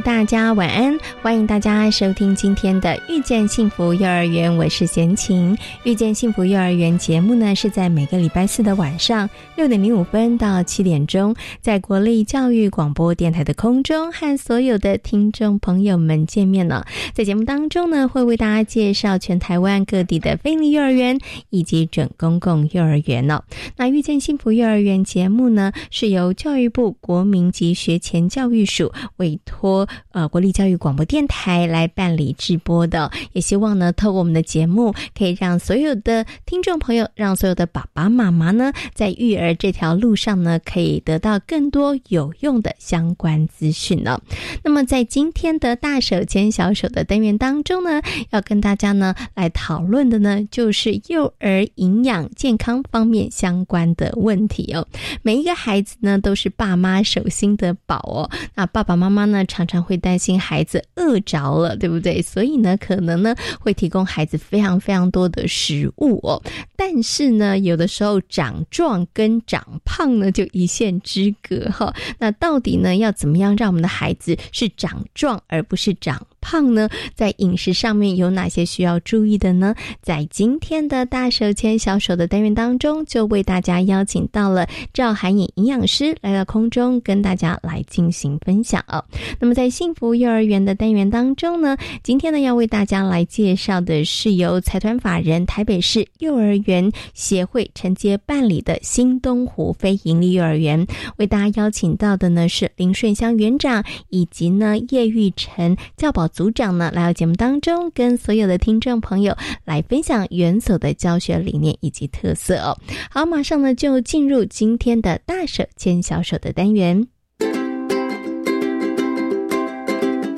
[0.00, 5.54] 大家晚安，欢迎大家收听今天的《遇见幸福幼儿园》，我是贤琴。
[5.84, 16.86] 《遇见幸福幼儿园》节目呢，是在每个礼拜四的晚上六点零五分到七点钟，在国立教育广播电台的空中和所有的听众朋友们见面了。
[17.12, 21.18] 在节目当中呢，会为大家介绍全台湾各地的非立幼儿园
[21.50, 23.42] 以及准公共幼儿园呢。
[23.76, 29.86] 那《遇见幸福幼儿园》节目呢，是由教育部国民及学前教育署委托。
[30.12, 44.20] 呃，国立教育广播电台来办理直播的，也希望呢，透过我们的节目，可以让所有的听众朋友，让所有的爸爸妈妈呢，在育儿这条路上呢，可以得到更多有用的相关资讯呢。
[44.62, 48.00] 那么，在今天的大手牵小手的单元当中呢，
[48.30, 54.86] 要跟大家呢来讨论的呢，就是幼儿营养健康方面相关的问题哦。
[55.22, 58.30] 每一个孩子呢，都是爸妈手心的宝哦。
[58.54, 62.20] 那爸爸妈妈呢，常常会担心孩子饿着了，对不对？
[62.20, 66.40] 所以呢，可能呢会提供孩子非常非常多的食物哦。
[66.76, 71.94] 但是呢，有的时候长壮跟长胖呢就一线之隔哈。
[72.18, 76.26] 那到底呢要怎么样让我们的孩子是长壮而不是长？
[76.40, 79.74] 胖呢，在饮食上面有哪些需要注意的呢？
[80.02, 89.04] 在今天的大手牵小手的单元当中，就为大家邀请到了赵涵颖营养师来到空中，跟大家来进行分享哦。
[89.38, 100.86] 那么在幸福幼儿园的单元当中呢，今天呢要为大家来介绍的是由财团法人台北市幼儿园协会承接办理的新东湖非营利幼儿园，
[101.18, 106.29] 为大家邀请到的呢是林顺香园长以及呢叶玉成教保。
[106.32, 112.76] 组长呢来到节目当中，跟所有的听众朋友来分享元所的教学理念以及特色哦。
[113.10, 117.06] 好，马上呢就进入今天的大手牵小手的单元。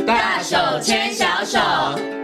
[0.06, 2.21] 大手牵小手。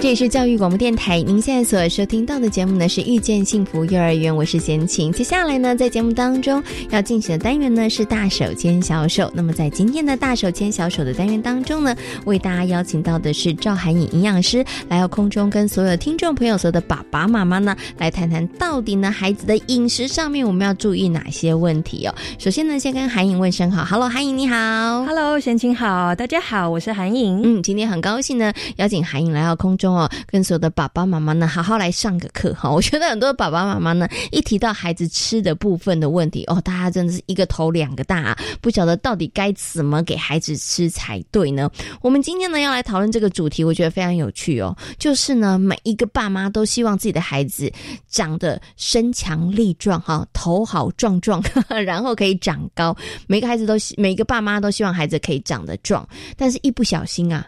[0.00, 5.12] 这里是教育广播电台，您现在所收听到的节目呢是《遇见幸福幼儿园》，我是贤琴。
[5.12, 9.30] 接下来呢，在节目当中要进行的单元呢是大手牵小手。
[9.34, 11.94] 那么在今天的大手牵小手的单元当中呢，
[12.24, 22.14] 为大家邀请到的是赵涵颖营养师来到空中，跟所有听众朋友、所有的爸爸妈妈呢来谈谈，到底呢孩子的饮食上面我们要注意哪些问题哦。
[22.38, 27.42] 首先呢，先跟涵颖问声好，Hello，涵颖你好，Hello，贤琴好，大家好，我是涵颖。
[27.44, 29.89] 嗯，今天很高兴呢，邀请涵颖来到空中。
[29.94, 32.70] 哦，跟所有的爸爸妈妈呢，好好来上个课哈。
[32.72, 41.70] 我觉得很多爸爸妈妈呢，一提到孩子吃的部分的问题，哦，大家真的是一个头两个大，不晓得到底该怎么给孩子吃才对呢？
[42.00, 44.76] 我们今天呢要来讨论这个主题，我觉得非常有趣哦。
[44.98, 47.70] 就是呢，每一个爸妈都希望自己的孩子
[48.08, 51.42] 长得身强力壮哈，头好壮壮，
[51.84, 52.96] 然后可以长高。
[53.26, 57.46] 每个孩子都，每个爸妈都希望孩子可以长得壮，但是一不小心啊。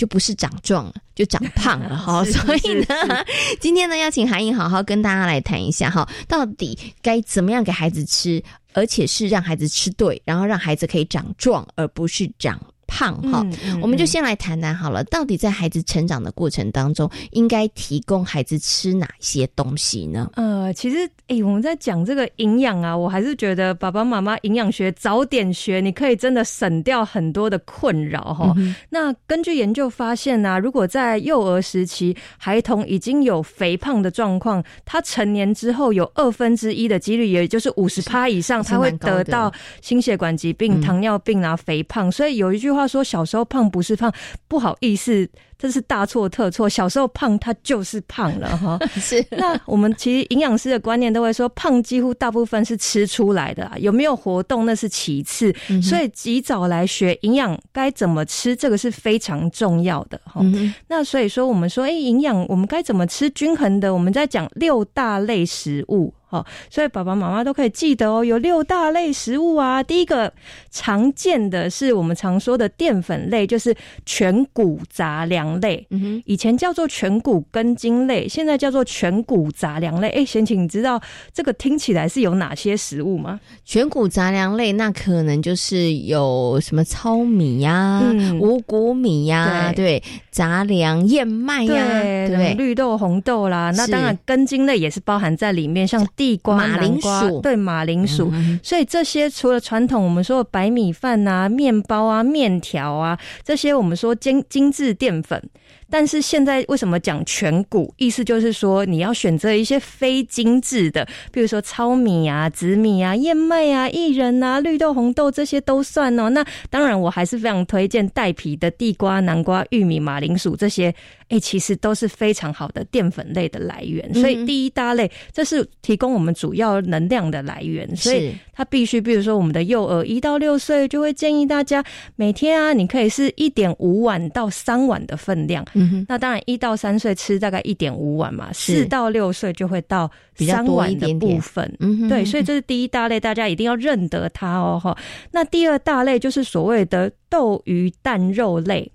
[0.00, 2.24] 就不是长壮了，就长胖了 哈。
[2.24, 3.22] 所以呢，
[3.60, 12.58] 今天呢，要请韩颖好好跟大家来谈一下哈，到底该怎么样给孩子吃，而且是让孩子吃对，然后让孩子可以长壮，而不是长。
[12.90, 13.46] 胖哈，
[13.80, 15.04] 我们就先来谈谈好了。
[15.04, 20.28] 到底在孩子成长的过程当中，应该提供孩子吃哪些东西呢？
[20.34, 28.52] 呃，其实，哎，我们在讲这个营养啊，我还是觉得爸爸妈妈营养学早点学，你可以真的省掉很多的困扰哈。
[28.88, 42.10] 那根据研究发现呢，如果在幼儿时期，孩童已经有肥胖的状况，他成年之后有二分之一的几率，也就是五十趴以上，他会得到心血管疾病、糖尿病啊、肥胖。
[42.10, 42.79] 所以有一句话。
[42.80, 44.12] 他说：“小时候胖不是胖，
[44.48, 45.28] 不好意思。”
[45.60, 46.66] 这是大错特错。
[46.66, 48.78] 小时候胖，他就是胖了哈。
[48.96, 49.22] 是。
[49.32, 55.54] 那我们其实营养师的观念都会说，胖几乎大部分是吃出来的，有没有活动那是其次。
[55.82, 60.40] 所以及早来学营养该怎么吃，这个是非常重要的哈。
[60.88, 63.92] 那所以说，我们说，哎，营养我们该怎么吃均衡的？
[63.92, 66.14] 我们在讲六大类食物。
[66.30, 69.82] 好，所以爸爸妈妈都可以记得哦，有六大类食物啊。
[69.82, 70.32] 第一个
[70.70, 73.74] 常见的是我们常说的淀粉类，就是
[74.06, 75.84] 全谷杂粮类。
[75.90, 80.08] 嗯哼，以前叫做全谷根茎类，现在叫做全谷杂粮类。
[80.10, 81.02] 哎，贤请你知道
[81.34, 83.40] 这个听起来是有哪些食物吗？
[83.64, 88.04] 全谷杂粮类，那可能就是有什么糙米呀、
[88.40, 90.00] 五谷米呀，对，
[90.30, 93.72] 杂粮、燕麦呀，对，绿豆、红豆啦。
[93.76, 96.06] 那当然根茎类也是包含在里面，像。
[96.20, 98.30] 地瓜、马铃薯，对马铃薯，
[98.62, 105.42] 所以这些除了传统我们说的白米饭啊、面包啊、面条啊这些，我们说精精致淀粉。
[105.90, 107.92] 但是现在为什么讲全谷？
[107.98, 116.30] 意思就是说你要选择一些非精致的，比如说糙米啊、紫米啊、燕麦啊、薏仁啊、绿豆、红豆这些都算哦。
[116.30, 120.94] 那当然，我还是非常推荐带皮的地瓜、南瓜、玉米、马铃薯这些。
[121.30, 124.12] 哎，其实都是非常好的淀粉类的来源。
[124.14, 127.94] 所以第一大类，这是提供我们主要能量的来源。
[127.94, 131.84] 所以它必须，比如说我们的幼儿一到六岁，就会建议大家
[132.16, 135.64] 每天啊，你可以是一点五碗到三碗的分量。
[136.08, 141.76] 那当然，一到三岁吃大概一点五碗嘛，四到六岁就会到三碗的部分。
[141.80, 144.80] 嗯，对，所以这是第一大类，大家一定要认得它哦。
[144.82, 144.96] 哈，
[145.32, 148.90] 那第二大类就是所谓的豆鱼蛋肉类。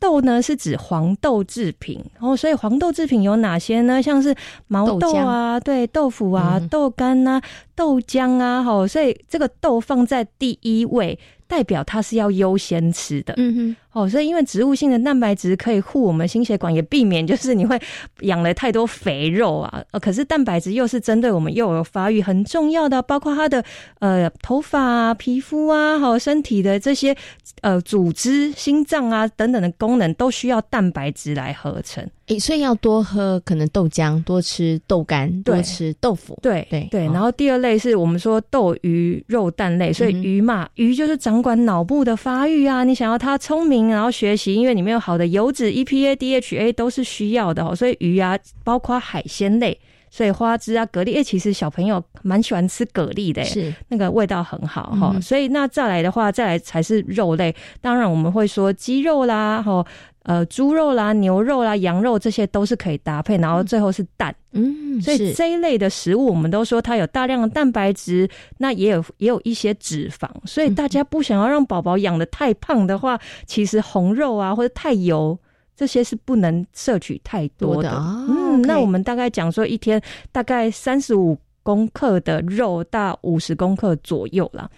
[0.00, 4.02] 豆呢是指黄豆制品，然后所以黄豆制品有哪些呢？
[4.02, 4.34] 像是
[4.66, 7.40] 毛豆啊，对，豆腐啊，豆干啊，
[7.74, 11.18] 豆浆啊，哈，所以这个豆放在第一位。
[11.46, 17.80] 代表它是要优先吃的，嗯哼，哦，所以因为植物性的蛋白质可以护我们心血管，也避免就是 你会
[18.20, 23.64] 养了太多肥肉啊，呃，可是蛋白质又是针对我们幼儿发育很重要的，包括他的
[24.00, 27.16] 呃头发、啊、皮肤啊，还有身体的这些
[27.62, 32.04] 呃组织、心脏啊等等的功能，都需要蛋白质来合成。
[32.28, 36.38] 诶，所以要多喝可能豆浆，多吃豆干，多吃豆腐。
[36.40, 37.04] 对对对。
[37.04, 42.82] 然后第二类是我们说豆鱼肉蛋类，所以鱼嘛，鱼就是掌管脑部的发育啊。
[42.82, 47.74] 你想要它聪明，然后学习，因为里面有好的油脂，EPA、DHA 都是需要的哦。
[47.74, 49.78] 所以鱼啊，包括海鲜类，
[50.10, 55.18] 所以花枝啊、蛤蜊，哎，其实小朋友蛮喜欢吃蛤蜊的，是那个味道很好哈。
[55.20, 57.54] 所以那再来的话，再来才是肉类。
[57.80, 59.84] 当然我们会说鸡肉啦，哈。
[60.24, 68.26] 呃，猪肉啦、牛肉啦、羊肉这些都是可以搭配，然后最后是蛋，嗯，所以这一类的食物，我们都说它有大量的蛋白质，
[68.56, 75.38] 那也有也有一些脂肪，所以大家不想要让宝宝养的太胖的话，其实红肉啊或者太油
[75.76, 77.90] 这些是不能摄取太多的。
[78.26, 80.00] 嗯，那我们大概讲说一天
[80.32, 84.70] 大概三十五公克的肉到五十公克左右啦。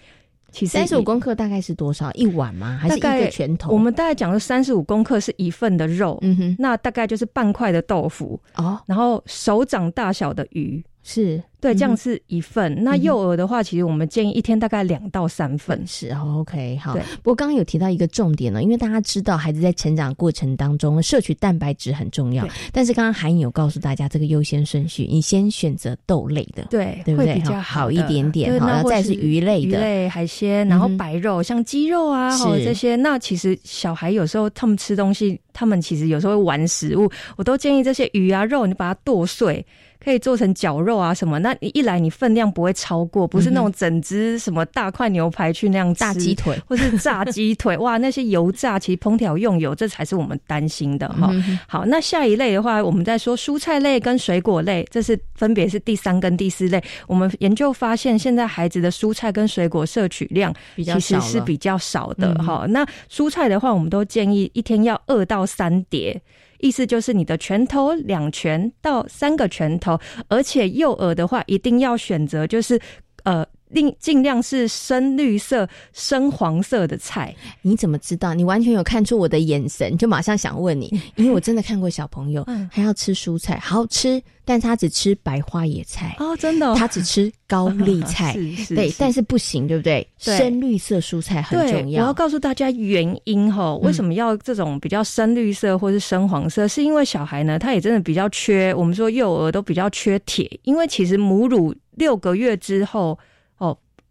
[0.64, 2.10] 三十五公克大概是多少？
[2.12, 2.78] 一碗吗？
[2.80, 3.72] 还是一个拳头？
[3.72, 10.82] 我们大概讲的三十五公克是一份的肉，嗯哼，那大概就是半块的豆腐哦，然后手掌大小的鱼。
[11.08, 12.82] 是对，这样是一份。
[12.82, 15.80] 那幼儿的话，其实我们建议一天大概两到三份。
[15.86, 16.94] 是 OK，好。
[16.94, 27.34] 不过刚刚有提到一个重点呢，因为大家知道孩子在成长过程当中摄取蛋白质很重要，但是刚刚韩颖有告诉大家这个优先顺序，你先选择豆类的，对，对不对？
[27.34, 28.60] 比较好一点点。
[28.60, 32.96] 好，再是鱼类的，鱼类、海鲜，然后白肉，像鸡肉啊，或这些。
[32.96, 39.64] 那其实小孩有时候他们吃东西，他们其实有时候会玩食物，我都建议这些鱼啊肉，你把它剁碎。
[40.06, 41.36] 可以做成绞肉啊什么？
[41.40, 51.28] 那你一来你分量不会超过，不是那种整只什么大块牛排去那样炸鸡腿，或是炸鸡腿 哇，那些油炸其实烹调用油，这才是我们担心的哈。
[51.66, 56.80] 好，那下一类的话，我们在说蔬菜类跟水果类，这是分别是第三跟第四类。
[57.08, 62.64] 我们研究发现，现在孩子的蔬菜跟水果摄取量其实是比较少的哈。
[62.68, 66.22] 那蔬菜的话，我们都建议一天要二到三碟。
[66.60, 69.98] 意思就是你的拳头两拳到三个拳头，
[70.28, 72.80] 而且右耳的话一定要选择就是
[73.24, 73.44] 呃，
[73.74, 77.34] 尽尽量是深绿色、深黄色的菜。
[77.62, 78.34] 你怎么知道？
[78.34, 84.22] 你完全有看出我的眼神，就马上想问你， 因为我真的看过小朋友还要吃蔬菜，好吃。
[84.48, 88.32] 但他只吃白花野菜哦，真的，他只吃高丽菜，
[88.70, 90.06] 对，但是不行，对不对？
[90.18, 92.00] 深绿色蔬菜很重要。
[92.00, 96.68] 我要告诉大家原因哈，为什么要这种比较深绿色或是深黄色？
[96.68, 103.18] 是因为小孩呢，他也真的比较缺，我们说幼儿都比较缺铁，因为其实母乳六个月之后哦，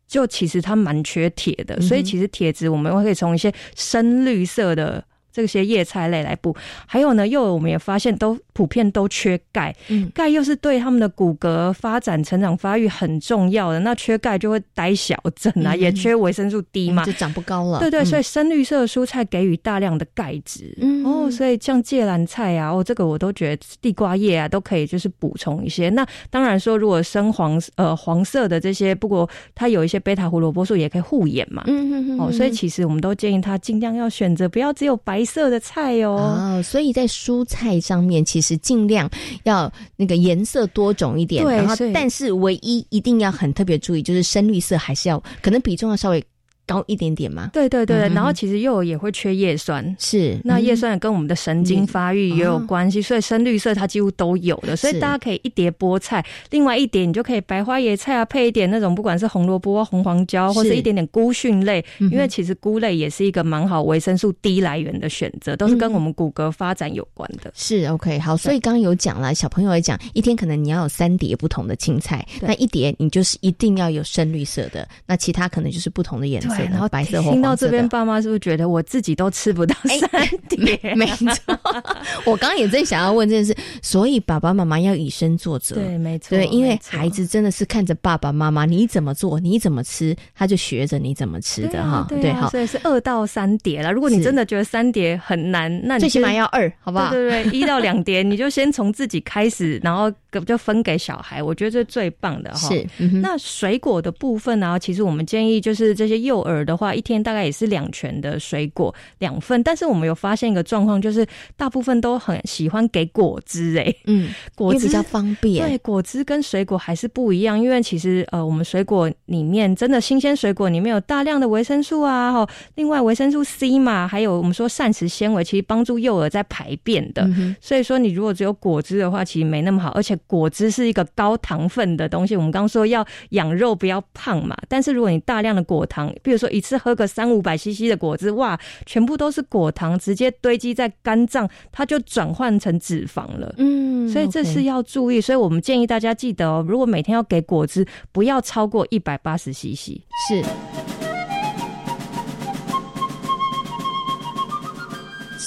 [0.08, 5.04] 就其实它蛮缺铁的，所以其实铁质我们可以从一些深绿色的。
[5.36, 6.56] 这些叶菜类来补。
[6.86, 13.80] 还有呢，幼儿我们也发现都普遍都缺钙，嗯，钙又是对他们的骨骼发展、成长、发育很重要的。
[13.82, 17.80] 那缺钙就会呆小症啊，也缺维生素 D 嘛，就长不高了。
[17.80, 20.74] 对对，所以深绿色蔬菜给予大量的钙质。
[21.04, 25.90] 哦，所以像芥蓝菜啊，哦，这个我都觉得地瓜叶啊都可以，就是补充一些。
[25.90, 31.64] 那当然说，如果深黄呃黄色的这些，不过它有一些贝塔胡萝卜素也可以护眼嘛。
[31.68, 32.20] 嗯嗯嗯。
[32.20, 36.16] 哦，所以其实我们都建议他尽量要选择不要只有白色的菜哦。
[36.16, 39.10] 哦，所以在蔬菜上面，其实尽量
[39.44, 41.44] 要那个颜色多种一点。
[41.44, 46.24] 对，然后但是唯一一定要很特别注意，就是深绿色还是要可能比重要稍微。
[46.66, 47.50] 高一点点嘛？
[47.54, 67.52] 对对对，然后其实幼儿也会缺叶酸，是那叶酸也跟我们的神经发育也有关系，所以深绿色它几乎都有的，所以大家可以一碟菠菜，另外一碟你就可以白花椰菜啊，配一点那种不管是红萝卜、红黄椒，或者一点点菇蕈类，因为其实菇类也是一个蛮好维生素 D 来源的选择，都是跟我们骨骼发展有关的。
[67.54, 77.22] 是 OK 好，所以刚刚有讲了，小朋友也讲，一天可能你要有三碟不同的青菜，那一碟你就是一定要有深绿色的，那其他可能就是不同的颜色，然后白色。
[77.22, 80.94] 听到这边，爸妈是不是觉得我自己都吃不到三碟？
[80.96, 81.58] 没错，
[82.26, 85.76] 我刚刚也在想要问这件事，所以爸爸妈妈要以身作则。
[85.76, 92.06] 对，没错，对，因为孩子真的是看着爸爸妈妈你怎么做，你怎么吃，他就学着你怎么吃的哈。
[92.10, 93.92] 对，好，所以是二到三碟了。
[93.92, 97.12] 如果你真的觉得三碟很难，那你最起码要二，好不好？
[97.12, 101.42] 对对对，一到两碟，你就先从自己开始，然后就分给小孩。
[101.42, 102.70] 我觉得这是最棒的哈。
[102.70, 102.88] 是，
[103.22, 104.78] 那水果的部分呢？
[104.80, 107.16] 其实我们建议就是这些幼儿的话，一天。
[107.26, 111.26] 大概也是两拳的水果两份，但是我们有发现一个状况，就是
[111.58, 115.68] 大部分都很喜欢给果汁，哎，嗯， 果汁比较方便。
[115.68, 127.28] 对，果汁跟水果还是不一样，因为其实呃，我们水果里面真的新鲜水果里面有大量的维生素啊，哈，另外维生素 C 嘛，还有我们说膳食纤维，其实帮助幼儿在排便的。
[127.62, 132.36] 所以说，你如果只有果汁的话，其实没那么好，而且果汁是一个高糖分的东西。
[132.36, 137.06] 我们刚刚说要养肉不要胖嘛，但是如果你大量的果糖，比如说一次喝个。
[137.16, 143.54] 三五百 CC 的果汁，哇，全部都是果糖，直接堆积在肝脏，它就转换成脂肪了。
[143.58, 145.22] 嗯，所以这是要注意。
[145.22, 150.02] 所以我们建议大家记得哦，如果每天要给果汁，不要超过一百八十 CC。
[150.28, 150.44] 是。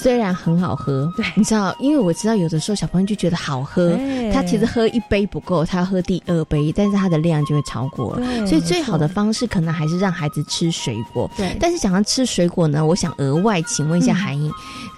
[0.01, 3.97] 虽然很好喝，对，你知道，因为我知道有的时候小朋友就觉得好喝，
[4.33, 8.15] 他其实喝一杯不够，他要喝第二杯，但是他的量就会超过。
[8.15, 8.47] 了。
[8.47, 11.29] 所以最好的方式可能还是让孩子吃水果。
[11.35, 14.51] 对，但是讲到吃水果呢，我想额外请问一下韩英，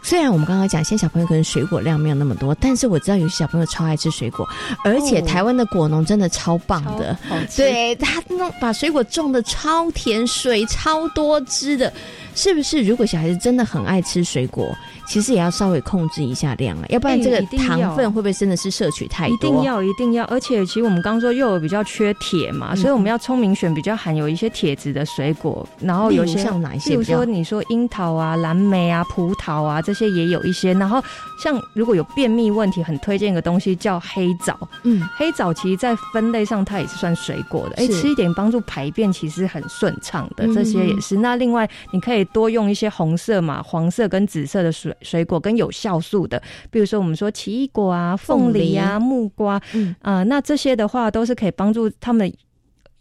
[0.04, 4.48] 虽然我们刚刚讲，现在小朋友可能水果量没有那么多，但是我知道有些小朋友超爱吃水果，
[4.84, 7.18] 而且台湾的果农真的超棒的，
[7.56, 11.92] 对他弄把水果种的超甜，水超多汁的。
[12.36, 12.82] 是不是？
[12.82, 14.76] 如果小孩子真的很爱吃水果，
[15.08, 19.36] 其实也要稍微控制一下量啊，要不然这个糖分会不会真的是摄取太多？
[19.36, 20.24] 一定要，一定要。
[20.26, 25.68] 而且，其实我们刚说幼儿比较缺铁嘛，所以我们要聪明选比较含有一些铁质的水果。
[25.80, 26.92] 然后有些像哪一些？
[26.92, 30.74] 比如说你说樱桃啊、蓝莓啊、葡萄啊这些也有一些。
[30.74, 31.04] 然后
[31.44, 34.58] 像如果有便秘问题，很推荐一个东西叫黑枣。
[34.84, 37.76] 嗯，黑枣其实在分类上它也是算水果的。
[37.76, 40.46] 哎，吃一点帮助排便，其实很顺畅的。
[40.54, 41.18] 这些也是。
[41.18, 42.21] 那另外你可以。
[42.26, 52.32] 多用一些红色嘛、黄色跟紫色的水水果跟有酵素的，比如说我们说奇异果啊、凤梨啊、木瓜，嗯啊，那这些的话都是可以帮助他们。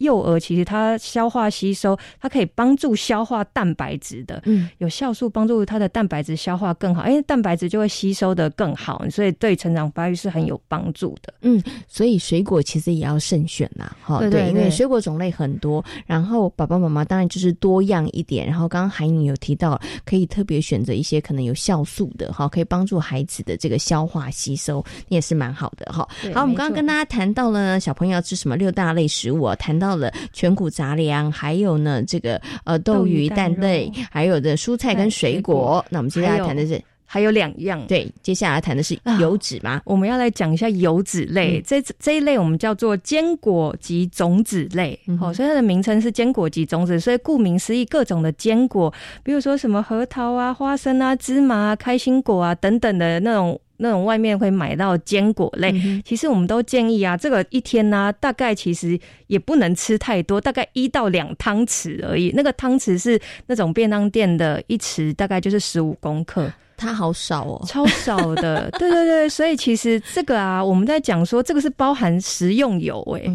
[0.01, 11.33] 幼儿其实它消化吸收，它可以帮助消化蛋白质的，嗯，有酵素帮助它的蛋白质消化更好，因为蛋白质就会吸收的更好，所以对成长发育是很有帮助的。
[11.41, 26.07] 嗯，所以水果其实也要慎选呐，哈，对，因为水果种类很多，然后爸爸妈妈当然就是多样一点，然后刚刚海颖有提到，可以特别选择一些可能有酵素的，哈，可以帮助孩子的这个消化吸收，也是蛮好的，哈。
[26.33, 29.90] 好，我们刚刚跟大家谈到了小朋友要吃什么六大类食物啊，谈到。
[29.91, 35.85] 到了全谷杂粮，还有呢，这个呃豆鱼蛋类，还有的蔬菜跟水果。
[35.89, 39.81] 那我们接下来谈的是还有两样，对，接下来谈的是油脂吗？
[39.83, 44.97] 我们要来讲一下油脂类，这这一类我们叫做坚果及种子类。
[45.19, 48.93] 好，所以它的名称是坚果及种子，所以顾名思义，各种的坚果，
[49.23, 53.59] 比如说什么核桃啊、花生啊、芝麻啊、开心果啊等等的那种。
[53.81, 55.73] 那种外面会买到坚果类，
[56.05, 58.97] 其实我们都建议啊，这个一天呢，大概其实
[59.27, 62.31] 也不能吃太多，大概一到两汤匙而已。
[62.35, 68.69] 那个汤匙是那种便当店的一匙，大概就是十五公克，它好少哦，超少的。
[68.77, 73.31] 对对对，所以其实这个啊，我们在讲说这个是包含食用油，哎。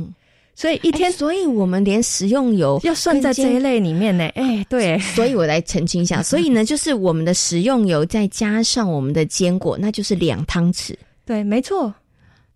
[0.57, 4.25] 所以一天，所以我们连食用油要算在这一类里面呢。
[4.35, 6.23] 哎，对，所以我来澄清一下。
[6.25, 10.95] 所以呢，就是我们的食用油再加上我们的坚果，那就是两汤匙。
[11.27, 11.95] 对，没错。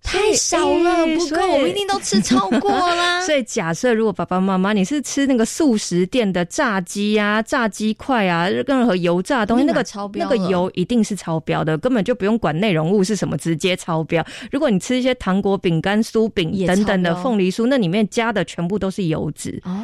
[0.02, 3.20] 太少了，不够，我们一定都吃超过啦。
[3.26, 14.24] 所以假设如果爸爸妈妈你是吃那个素食店的炸鸡啊、炸鸡块啊，任何油炸东西，那个超标，那个油一定是超标的，根本就不用管内容物是什么，直接超标。
[14.50, 19.78] 如果你吃一些糖果、饼干、酥饼等等的凤梨酥，那里面加的全部都是油脂哦。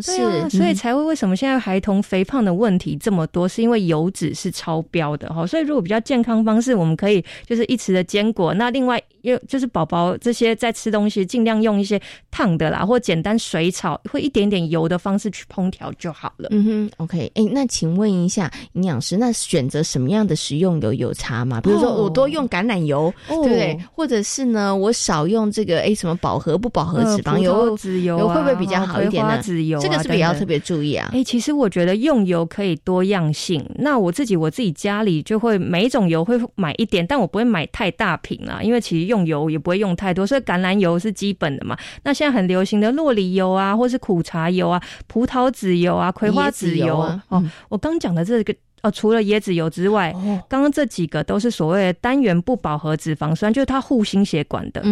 [0.00, 5.46] 是，所以才会为什么现在孩童肥胖的问题这么多，是因为油脂是超标的哈。
[5.46, 8.54] 所以如果比较健康方式，我们可以就是一匙的坚果。
[8.54, 16.48] 那另外又就是宝宝这些在吃东西，尽量用一些烫的啦，或简单水炒，会一点点油的方式去烹调就好了。
[16.52, 17.30] 嗯哼，OK。
[17.34, 21.60] 哎，那请问一下营养师，那选择什么样的食用油有差吗？
[21.60, 23.78] 比如说我多用橄榄油，对不对？
[23.94, 27.76] 或者是呢，我少用这个哎什么饱和不饱和脂肪油？
[27.76, 29.40] 脂油会不会比较好一点呢？
[29.42, 29.81] 脂油。
[29.82, 31.10] 这个是不是也要特别注意啊？
[31.12, 33.64] 哎，其实我觉得用油可以多样性。
[33.76, 40.26] 那我自己我自己家里就会每一种油会买一点，但我不会买太大瓶啦，因为其实用油也不会用太多。
[40.26, 41.76] 所以橄榄油是基本的嘛。
[42.04, 47.22] 那现在很流行的洛梨油啊，或是苦茶油啊、葡萄籽油啊、葵花籽油啊。
[47.28, 48.54] 哦，我刚讲的这个。
[48.82, 50.12] 哦，除了椰子油之外，
[50.48, 54.82] 刚刚这几个都是所谓的单元不饱和脂肪酸，就是它护心血管的，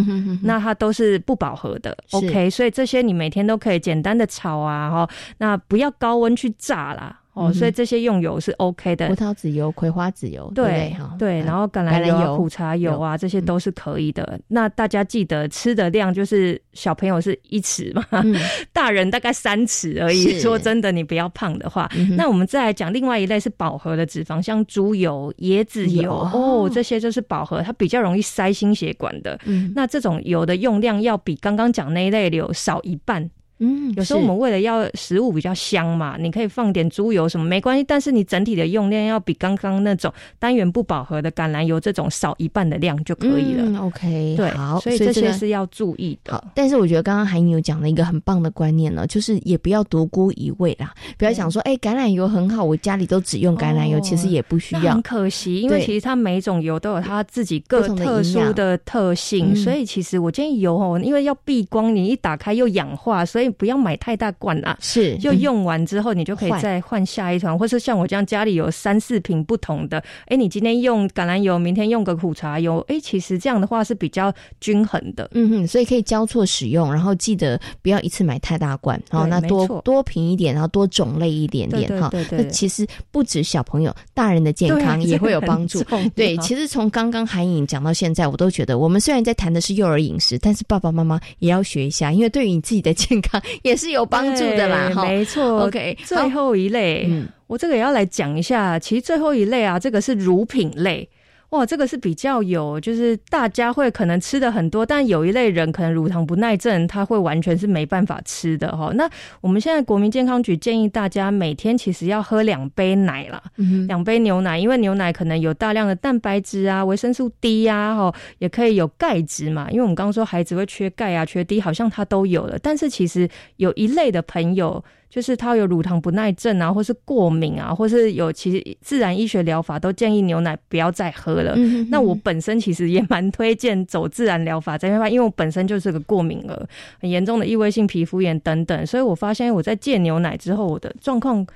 [0.43, 1.97] 那它都是不饱和的。
[2.13, 7.20] OK，所以这些你每天都可以简单的炒啊，哈，那不要高温去炸啦。
[7.41, 14.39] 哦，所以这些用油是 OK 的，葡萄籽油、葵花籽油，对对，然后橄榄油、苦茶油啊，这些都是可以的。
[14.49, 18.05] 那大家记得吃的量就是小朋友是一匙嘛，
[18.75, 20.39] 大人大概三匙而已。
[20.39, 29.39] 说真的，你不要胖的话，那我们再来讲另外一类是饱和的脂肪，像猪油、椰子油哦，这些就是饱和，它比较容易塞心血管的。
[29.75, 33.31] 那这种油的用量要比刚刚讲那一类油少一半。
[33.61, 43.81] 嗯，有时候我们为了要食物比较香嘛，你可以放点猪油什么没关系，但是你整体的用量要比刚刚那种单元不饱和的橄榄油这种少一半的量就可以了。
[43.81, 46.33] OK，对，好，所以这些是要注意的。
[46.33, 54.93] 好，但是我觉得刚刚韩颖有讲了一个很棒的观念呢，就是也不要独孤一味啦，不要想说哎橄榄油很好，我家里都只用橄榄油，其实也不需要。
[54.93, 64.31] 很可惜，因为其实它每种油都有它自己各特殊的特性，所以其实我建议油哦，因为要避光，你一打开又氧化，所以不要买太大。
[64.41, 70.03] 罐啊，是就用完之后，你就可以再换下一团，或是像我这样家里有三四瓶不同的。
[70.27, 75.29] 哎，你今天用橄榄油，明天用个苦茶油，哎，其实这样的话是比较均衡的。
[75.35, 82.11] 嗯哼，所以可以交错使用，然后记得不要一次买太大罐，好，那多多瓶一点，然后多种类一点点哈。
[82.31, 85.83] 那其实不止小朋友，大人的健康也会有帮助。
[86.15, 94.31] 对，其实从刚刚韩颖讲到现在，我都觉得我们虽然在谈的是幼儿饮食，但是爸爸妈妈也要学一下，因为对于你自己的健康也是有帮。
[94.31, 95.65] 助的啦，没错。
[95.65, 98.79] OK，最后一类，嗯，我这个也要来讲一下。
[98.79, 101.09] 其实最后一类啊，这个是乳品类。
[101.51, 108.93] 哇，这个是比较有，就是大家会可能吃的很多，但有一类人可能乳糖不耐症，他会完全是没办法吃的哈。
[108.95, 109.11] 那
[109.41, 113.43] 我们现在国民健康局建议大家每天其实要喝两杯奶啦，
[113.89, 119.69] 两杯牛奶，因为牛奶可能有大量的蛋白质啊、维生素 D 呀，哈，也可以有钙质嘛。
[119.71, 124.85] 因为我们刚刚说孩子会缺钙啊、缺 D，好像他都有了，但是其实有一类的朋友。
[125.11, 131.55] 就是他有乳糖不耐症啊，或是过敏啊，或是有其实自然医学疗法都建议牛奶不要再喝了。
[131.89, 136.69] 那我本身其实也蛮推荐走自然疗法这边，因为我本身就是个过敏儿，
[137.01, 141.47] 很严重的异位性皮肤炎等等，所以我发现我在戒牛奶之后，我的状况。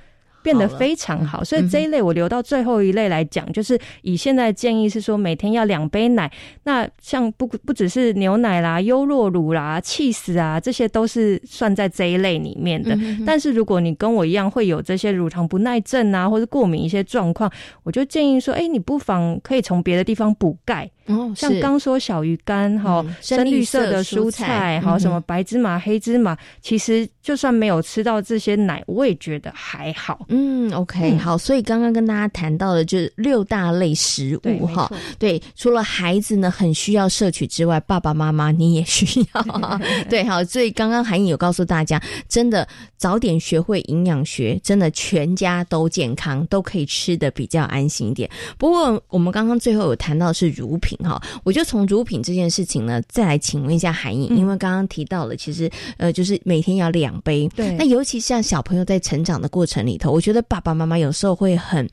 [0.45, 6.31] 变得非常好，所以这一类我留到最后一类来讲，就是以现在建议是说每天要两杯奶。
[6.65, 12.95] 那像不不只是牛奶啦、优酪乳啦、气死啊，这些都是算在这一类里面的。
[13.25, 20.91] 但是如果你跟我一样会有这些乳糖不耐症啊，或者过敏一些状况，我就建议说，哎，你不妨可以从别的地方补钙。
[21.07, 30.25] 哦，像刚说小鱼干哈，深绿色的蔬菜，好什么白芝麻、黑芝麻，其实就算没有吃到这些奶，我也觉得还好。
[30.29, 34.91] 嗯，OK，好，所以刚刚跟大家谈到的就是六大类食物哈。
[35.19, 39.45] 对，除了孩子呢很需要摄取之外，爸爸妈妈你也需要。
[40.09, 48.27] 对，好，所以刚刚韩颖有告诉大家，真的早点学会营养学，真的全家都健康，都可以吃的比较安心一点。
[48.57, 50.94] 不过我们刚刚最后有谈到是乳品。
[50.95, 51.21] 品哈。
[51.43, 57.49] 我就从乳品这件事情呢，再来请问一下韩颖，因为刚刚提到了，其实呃，就是每天要两杯。
[57.55, 57.71] 对。
[57.73, 61.87] 那尤其像小朋友在成长的过程里头，我觉得爸爸妈妈有时候会很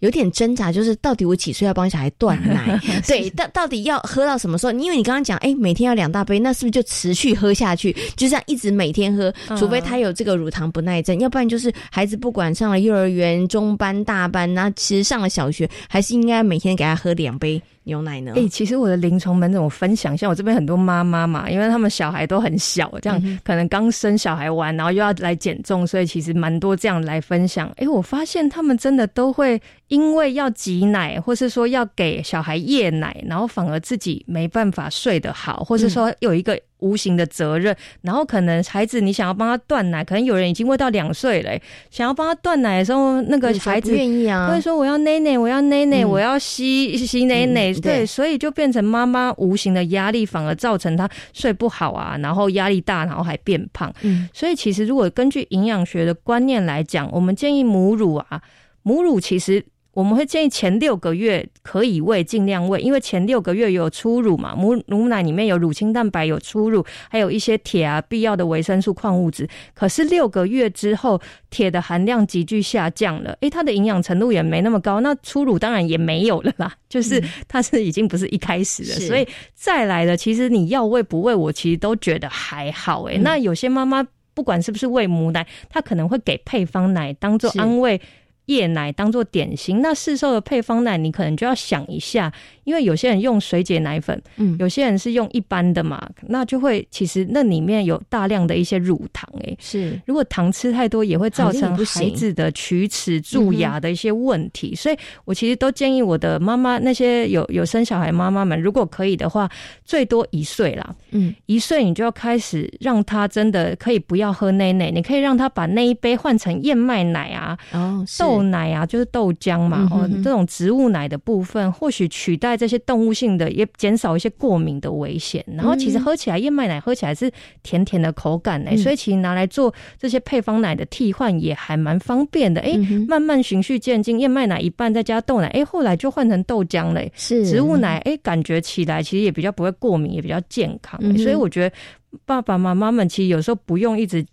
[0.00, 2.78] 有点挣扎，就是到底我几岁要帮小孩断奶？
[3.06, 4.72] 对，到到底要喝到什么时候？
[4.72, 7.92] 因为你刚刚讲，哎，每天要两大杯，那是不是就持续喝下去？
[8.16, 17.60] 就这样一直每天喝，除非他有这个乳糖不耐症，要不然就是孩子不管上了幼儿园、中班、大班，那其实上了小学，还是应该每天给他喝两杯。
[17.88, 18.34] 牛奶呢？
[18.36, 27.72] 哎，其实我的临床门诊我分享，像我这边很多妈妈嘛，因为他们小孩都很小，这样可能刚生小孩完，然后又要来减重，所以其实蛮多这样来分享。
[27.76, 36.58] 哎，我发现他们真的都会因为要挤奶，或是说要给小孩夜奶，然后反而自己没办法睡得好，或是说有一个。
[36.80, 41.50] 无形的责任，然后可能孩子你想要帮他断奶，可能有人已经喂到两岁了，
[41.90, 53.92] 想要帮他断奶的时候，那个孩子愿意啊，会说我要奶奶，我要奶奶，我要吸吸奶奶，对，所以就变成妈妈无形的压力，反而造成他睡不好啊，然后压力大，然后还变胖。
[54.02, 58.40] 嗯，所以其实如果根据营养学的观念来讲，我们建议母乳啊，
[58.84, 59.66] 母乳其实。
[59.98, 69.48] 我们会建议前六个月可以喂，尽量喂，因为前六个月有初乳嘛，母母奶里面有乳清蛋白，有初乳，还有一些铁啊，必要的维生素、矿物质。
[69.74, 88.00] 可是六个月之后，铁的含量急剧下降了，诶，它的营养程度也没那么高，那初乳当然也没有了啦， 就是它是已经不是一开始了，所以再来的，其实你要喂不喂，我其实都觉得还好，诶，那有些妈妈不管是不是喂母奶，她可能会给配方奶当做安慰。
[88.48, 92.32] 夜奶当做点心，那市售的配方奶你可能就要想一下，
[92.64, 109.46] 因为有些人用水解奶粉，嗯，有些人是用一般的嘛，那就会其实那里面有大量的一些乳糖，哎，是，如果糖吃太多也会造成孩子的龋齿、蛀牙的一些问题，所以我其实都建议我的妈妈那些有有生小孩妈妈们，如果可以的话，
[109.84, 118.37] 最多一岁啦，嗯，一岁你就要开始让他真的可以不要喝奶奶，你可以让他把那一杯换成燕麦奶啊，哦，豆。
[118.38, 125.44] 豆奶啊，就是豆浆嘛，哦，这种植物奶的部分，或许取代这些动物性的，也减少一些过敏的危险。
[125.46, 127.30] 然后其实喝起来燕麦奶喝起来是
[127.62, 132.76] 甜甜的口感哎，所以其实拿来做这些配方奶的替换也还蛮方便的哎。
[133.08, 137.10] 慢慢循序渐进，燕麦奶一半再加豆奶，哎，后来就换成豆浆嘞。
[137.14, 141.00] 是植物奶，哎，感觉起来其实也比较不会过敏，也比较健康。
[141.18, 141.76] 所以我觉得
[142.24, 144.24] 爸爸妈妈们其实有时候不用一直。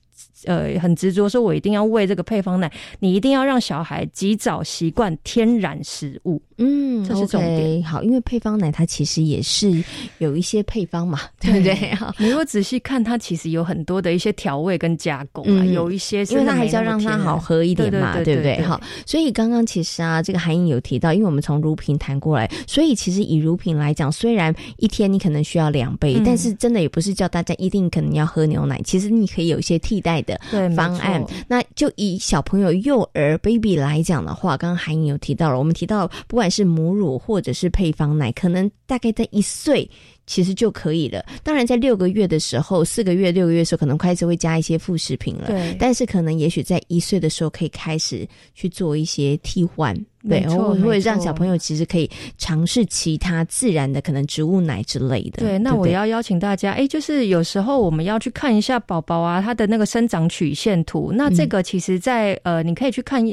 [0.46, 2.72] 呃，很执着说，我一定要喂这个配方奶。
[3.00, 6.42] 你一定要让小孩及早习惯天然食物。
[6.58, 7.84] 嗯，这是重点。
[7.84, 9.84] 好，因为配方奶它其实也是
[10.20, 11.94] 有一些配方嘛，对不对？
[11.96, 18.62] 好，你如果仔细看，它其实有很多的一些调味跟加工啊，有一些因为它还是要让它好喝一点嘛，对不对？
[18.62, 30.35] 好，所以刚刚其实啊，这个韩颖有提到，因为我们从乳品谈过来，所以其实以乳品来讲，虽然一天你可能需要两杯，但是真的也不是叫大家一定可能要喝牛奶，其实你可以有一些替代的。
[30.76, 39.90] 方案，那就以小朋友幼儿 baby 来讲的话，刚刚韩颖有提到了，我们提到不管是母乳或者是配方奶，可能大概在一岁。
[40.28, 41.24] 其实就可以了。
[41.44, 45.46] 当然，在六个月的时候，四个月、六个月的时候，可能开始会加一些副食品了。
[45.46, 45.78] 对。
[45.80, 49.96] 但是，可能也许在一岁的时候，可以开始去做一些替换。
[50.28, 55.44] 对，我会让小朋友其实可以尝试其他自然的，可能植物奶之类的。
[55.44, 55.60] 对。
[55.60, 61.12] 那我要邀请大家，哎，就是有时候我们要去看一下宝宝啊，他的那个生长曲线图。
[61.14, 63.26] 那这个其实，在呃，你可以去看。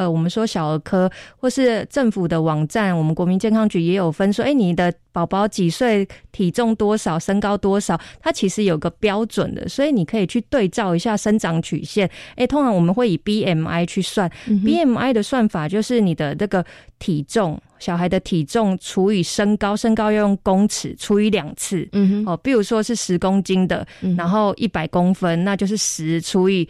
[0.00, 12.10] 呃，我们说小儿科或是政府的网站，我们国民健康局也有分说，哎，你的宝宝几岁，体重多少，身高多少，它其实有个标准的，所以你可以去对照一下生长曲线。
[12.36, 16.64] 哎，通常我们会以 BMI 去算，BMI 的算法就是你的这个
[16.98, 21.86] 体重，小孩的体重除以身高，身高要用公尺除以两次。
[21.92, 23.86] 嗯哼，哦，比如说是十公斤的，
[24.16, 26.66] 然后一百公分，那就是十除以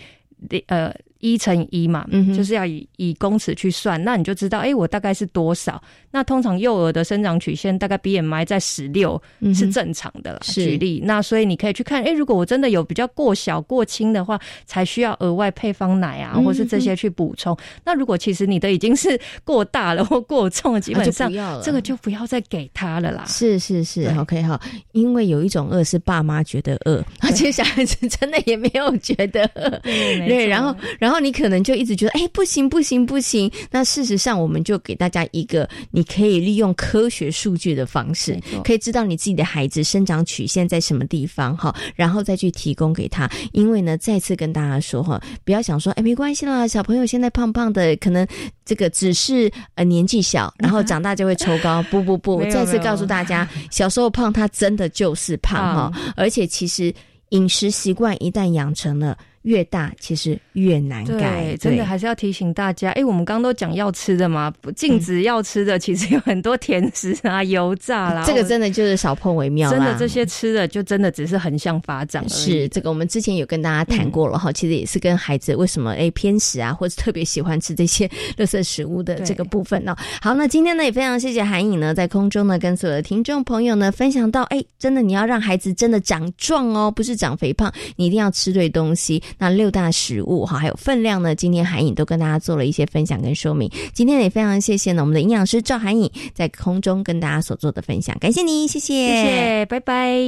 [0.66, 0.92] 呃。
[1.20, 5.80] 一乘一嘛，就是要以以公尺去算，那你就知道，哎，我大概是多少？
[6.11, 9.20] 那通常幼儿的生长曲线大概 BMI 在十六
[9.54, 10.40] 是正常的。
[10.42, 17.56] 举例，那所以你可以去看，哎，如果我真的有比较过小过轻的话，才需要额外配方奶啊，或是这些去补充。
[17.85, 21.30] 那如果其实你的已经是 过大了或过重，基本上
[21.62, 23.24] 这个就不要再给他了啦。
[23.26, 24.61] 是是是，OK 哈，
[24.92, 29.68] 因为有一种饿是爸妈觉得饿，而且小孩子真的也没有觉得饿。
[29.85, 31.10] 对，然后然后。
[31.11, 33.51] 然后你可能就一直觉得，哎，不行不行不行。
[33.68, 43.29] 那事实上，我们就给大家一个你可以利用科学数据的方式，可以知道你自己的孩子生长曲线在什么地方哈，然后再去提供给他。
[43.51, 48.25] 因为呢，再次跟大家说哈，不要想说，哎，没关系啦，小朋友现在胖胖的，可能
[48.64, 51.83] 这个只是呃年纪小， 然后长大就会抽高。
[51.90, 56.94] 不不不，再次告诉大家，小时候胖，他真的就是胖哈， 而且其实
[57.31, 59.18] 饮食习惯一旦养成了。
[59.42, 62.90] 越大其实越难改，真的还是要提醒大家。
[62.90, 69.70] 哎，我们刚刚都讲要吃的嘛，禁止要吃的，其实有很多甜食啊、油炸啦， 这个真的就是少碰为妙。
[69.70, 72.29] 真的这些吃的就真的只是横向发展。
[72.29, 74.53] 是这个，我们之前有跟大家谈过了哈。
[74.53, 79.96] 其实也是跟孩子为什么哎偏食啊，或者特别喜欢吃这些垃圾食物的这个部分呢？
[80.20, 89.22] 好，那今天呢也非常谢谢韩颖呢，在空中呢跟所有的听众朋友呢分享到，哎，真的你要让孩子真的长壮哦，不是长肥胖，你一定要吃对东西。
[89.38, 91.34] 那六大食物哈，还有分量呢。
[91.34, 93.70] 今天韩颖都跟大家做了一些分享跟说明。
[93.94, 100.20] 今天也非常谢谢呢，我们的营养师赵韩颖在空中跟大家所做的分享，感谢你，谢谢，谢谢，拜拜。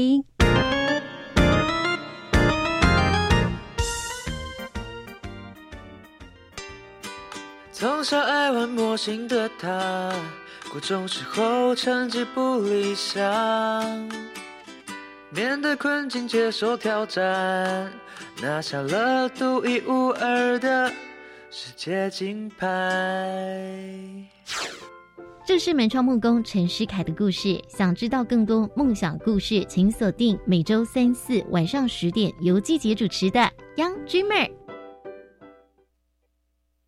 [7.72, 10.12] 从小爱玩模型的他，
[10.72, 13.24] 高中时候成绩不理想，
[15.30, 17.92] 面对困境接受挑战。
[18.42, 20.92] 拿下了独一无二的
[21.50, 22.68] 世界金牌。
[25.44, 27.60] 这是门窗木工陈诗凯的故事。
[27.68, 33.40] 想知道更多梦想故事，请锁定每周三四晚上十点由季节主持的
[33.76, 34.48] 《Young Dreamer》。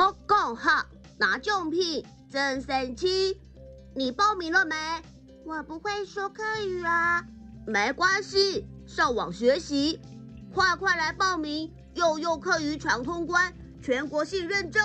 [0.00, 0.86] 好够好，
[1.18, 3.36] 拿奖品真神奇！
[3.94, 4.74] 你报名了没？
[5.44, 7.22] 我不会说课语啊。
[7.66, 10.00] 没关系，上网学习，
[10.54, 11.70] 快快来报名！
[11.92, 14.82] 幼幼课语闯通关，全国性认证，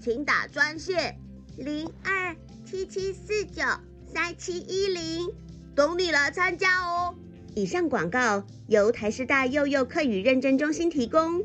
[0.00, 1.18] 请打专线
[1.58, 3.64] 零二七七四九
[4.06, 5.28] 三七一零，
[5.74, 7.16] 等你来参加哦。
[7.56, 11.44] 以上广告由台师大幼幼课语认证中心提供。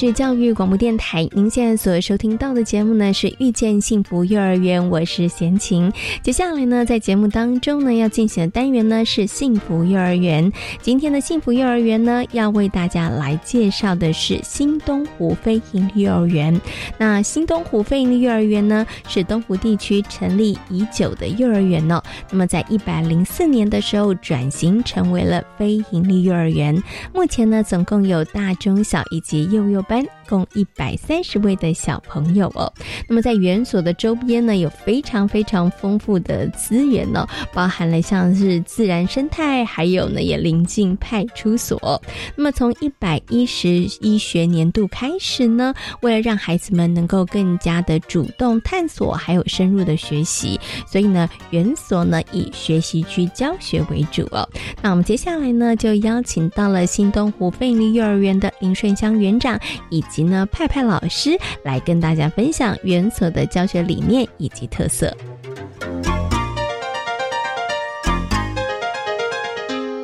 [0.00, 5.92] 是教育广播电台，您现在所收听到的节目呢是《遇见幸福幼儿园》，我是贤琴。
[6.22, 10.52] 接下来呢，在节目当中呢要进行的单元呢是幸福幼儿园。
[10.80, 16.60] 今天的幸福幼儿园呢，要为大家来介绍的是新东湖非营利幼儿园。
[16.96, 22.00] 那新东湖非营利幼儿园呢，是东湖地区成立已久的幼儿园哦。
[22.30, 26.80] 那么在一百零四年的时候转型成为了非营利幼儿园。
[27.12, 29.84] 目前呢，总共有大中小以及幼幼。
[29.88, 30.17] 班。
[30.28, 32.70] 共一百三十位的小朋友哦。
[33.08, 42.00] 那么在园所的周边呢，有非常非常丰富的资源哦，包含了像是自然生态，还有呢也临近派出所。
[42.36, 43.68] 那么从一百一十
[44.00, 54.48] 一学年度开始呢，为了让孩子们能够更加的主动探索，还有深入的学习，所以呢园所呢以学习区教学为主哦。
[54.82, 59.58] 那我们接下来呢就邀请到了新东湖费力幼儿园的林顺香园长。
[59.90, 65.14] 以及呢，派派老师来跟大家分享原所的教学理念以及特色。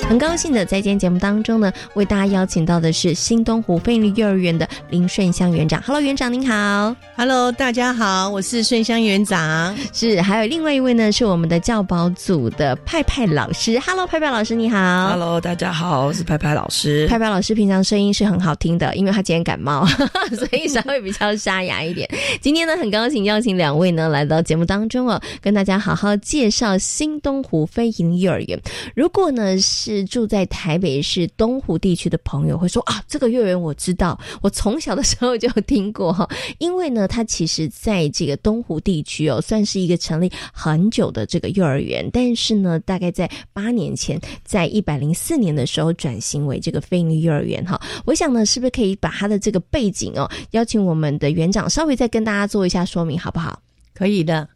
[0.07, 5.83] 很高兴的在今天节目当中呢，为大家邀请到的是新东湖飞利幼儿园的林顺香园长。
[5.83, 6.95] Hello，园长您好。
[7.17, 9.77] Hello，大家好，我是顺香园长。
[9.93, 13.77] 是，还有另外一位呢，是我们的教保组的派派老师。
[13.81, 15.09] Hello，派派老师你好。
[15.09, 17.09] Hello，大家好，我是派派老师。
[17.09, 19.85] 派派老师平常声音是很好听的，因为他今天感冒，
[20.37, 22.09] 所以稍微比较沙哑一点。
[22.41, 28.61] 今天呢，很高兴邀请两位呢来到节目当中哦，跟大家好好介绍新东湖飞营幼儿园。
[28.95, 36.29] 如果呢是是住在台北市东湖地区的朋友会说啊，这个幼儿园我知道，我从小的时候就听过哈。
[36.59, 42.09] 因为呢，它其实在这个东湖地区哦，算是一个成立很久的这个幼儿园。
[42.13, 47.81] 但是呢，大概在八年前，在一百零四年的时候转型为这个飞利幼儿园哈。
[48.05, 53.61] 我想呢，是不是可以把它的这个背景哦，邀请我们的园长稍微再跟大家做一下说明，好不好？
[53.95, 54.49] 可以的。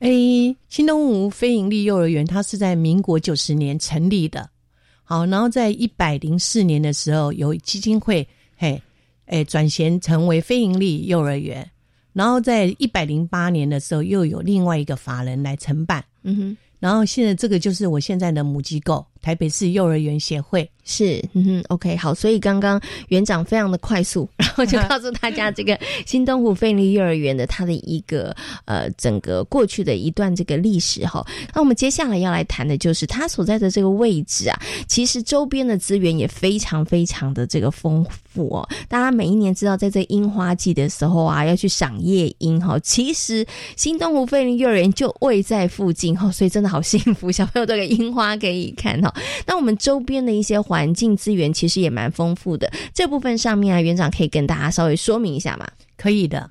[0.00, 4.50] 诶，新东湖非营利幼儿园，它是在民国九十年成立的。
[5.12, 8.80] 好，然后在一百零四年的时候，有基金会，嘿，
[9.26, 11.70] 哎，转型成为非营利幼儿园。
[12.14, 16.02] 然后在一百零八年的时候，又有另外一个法人来承办。
[16.22, 16.56] 嗯哼。
[16.80, 20.68] 然后现在这个就是我现在的母机构——台北市幼儿园协会。
[20.84, 22.12] 是，嗯哼，OK，好。
[22.12, 31.24] 所以刚刚园长非常的快速， 然后就告诉大家这个新东湖费利幼儿园的它的一个呃整个过去的一段这个历史哈。
[31.54, 38.68] 那我们接下来要来谈的就是它所在的这个位置啊，其实周边的资源也非常非常的这个丰富哦。
[38.88, 42.76] 大家每一年知道在这樱花季的时候啊，要去赏夜樱哈。
[42.80, 46.72] 其实新东湖费利幼儿园就位在附近哈，所以真的。
[46.72, 49.11] 好幸福，小朋友都有樱花可以看哈。
[49.46, 52.70] 那我们周边的一些环境资源其实也蛮丰富的。
[52.94, 55.66] 这部分上面啊，园长可以跟大家稍微说明一下吗？
[55.96, 56.50] 可以的。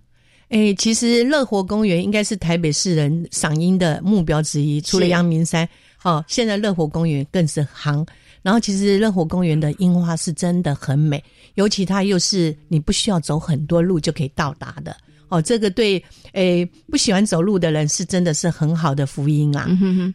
[0.49, 5.67] 诶，其实乐活公园应该是台北市人赏樱的目标之一，除了阳明山，
[6.03, 8.05] 哦，现在乐活公园更是行。
[8.41, 14.97] 然后，其实乐活公园的樱花是真的很美，尤其它又是你不需要走很多路就可以到达的。
[15.31, 19.67] 哦，这个对诶不喜欢走路的人是真的是很好的福音啊。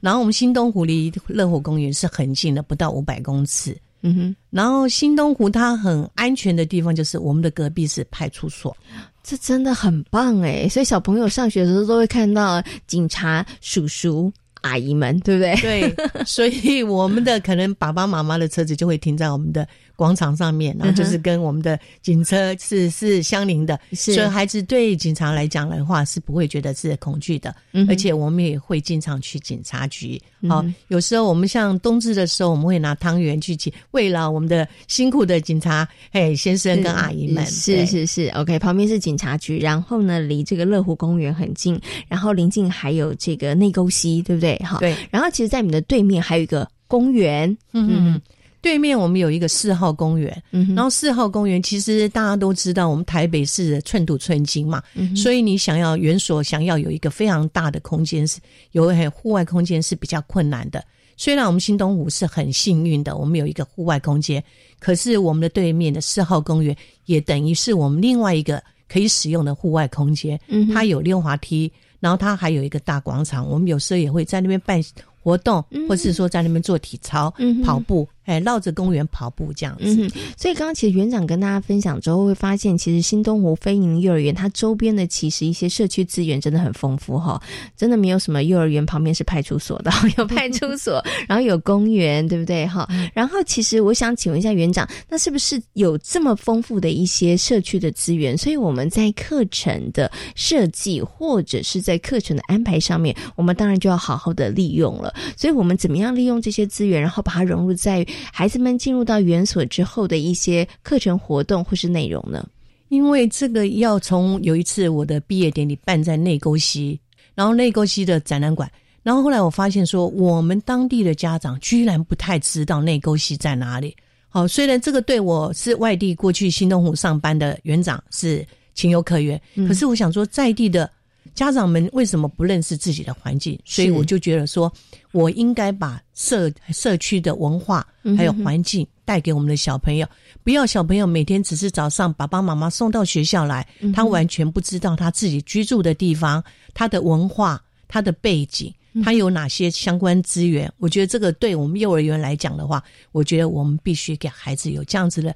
[0.02, 3.76] 然后我们新东湖离乐活公园是很近的，不到五百公尺。
[4.02, 4.37] 嗯哼。
[4.50, 8.76] 然后新东湖它很安全的地方就是我们的隔壁是派出所，
[9.24, 10.68] 这真的很棒哎。
[10.68, 14.31] 所以小朋友上学的时候都会看到警察叔叔。
[14.62, 15.55] 阿姨们，对不对？
[15.61, 27.54] 对，所以我们的可能爸爸妈妈的车子就会停在我们的广场上面，然后就是跟我们的警车是是相邻的，所以孩子对警察来讲的话是不会觉得是恐惧的，
[27.88, 30.20] 而且我们也会经常去警察局。
[30.48, 37.44] 好，有时候我们像冬至的时候，我们会拿汤圆去请为了我们的辛苦的警察，嘿，先生跟阿姨们。
[37.46, 44.56] 是是是，OK，旁边是警察局，然后呢，离这个乐湖公园很近，然后临近还有这个内沟溪，对不对？
[44.59, 44.94] 哈，对。
[45.11, 48.20] 然后其实，在你们的对面还有一个公园，嗯嗯。
[48.66, 50.42] 对面我们有一个四号公园，
[50.74, 54.83] 然后四号公园其实大家都知道，我们台北市寸土寸金嘛，
[55.14, 58.40] 所以你想要园所想要有一个非常大的空间，是
[58.72, 60.85] 有很户外空间是比较困难的。
[61.16, 64.42] 虽然我们新东湖是很幸运的，我们有一个户外空间，
[64.81, 70.37] 可是我们的对面的四号公园也等于是我们另外一个可以使用的户外空间。
[70.74, 74.83] 它有溜滑梯，然后它还有一个大广场，我们有时候也会在那边办
[75.22, 77.33] 活动，或是说在那边做体操、
[77.64, 78.09] 跑步。
[78.26, 87.40] 哎，绕着公园跑步这样子，所以刚刚其实园长跟大家分享之后，会发现其实新东湖飞营幼儿园它周边的其实一些社区资源真的很丰富哈，
[87.76, 92.88] 真的没有什么幼儿园旁边是派出所的， 有派出所，然后有公园，对不对哈？
[93.14, 98.36] 然后其实我想请问一下园长，那是不是有这么丰富的一些社区的资源？
[98.36, 105.14] 所以我们在课程的设计或者是在课程的安排上面，我们当然就要好好的利用了。
[105.36, 112.46] 所以我们怎么样利用这些资源，然后把它融入在孩子们进入到园所之后的一些课程活动或是内容呢？
[112.88, 116.98] 因为这个要从有一次我的毕业典礼办在内沟溪，
[117.35, 118.70] 然后内沟溪的展览馆，
[119.02, 123.96] 然后后来我发现说，我们当地的家长居然不太知道内沟溪在哪里。
[124.29, 130.90] 好，虽然这个对我是外地过去新东湖上班的园长是情有可原，可是我想说在地的。
[131.34, 133.58] 家长们为什么不认识自己的环境？
[133.64, 134.72] 所以我就觉得说，
[135.12, 137.86] 我应该把社社区的文化
[138.16, 140.06] 还有环境带给我们的小朋友，
[140.42, 146.42] 不要小朋友每天只是早上爸爸妈妈送到学校来，他完全不知道他自己居住的地方、
[146.74, 148.72] 他的文化、他的背景，
[149.04, 150.72] 他有哪些相关资源。
[150.78, 155.34] 我觉得这个对我们幼儿园来讲的话，我觉得我们必须给孩子有这样子的。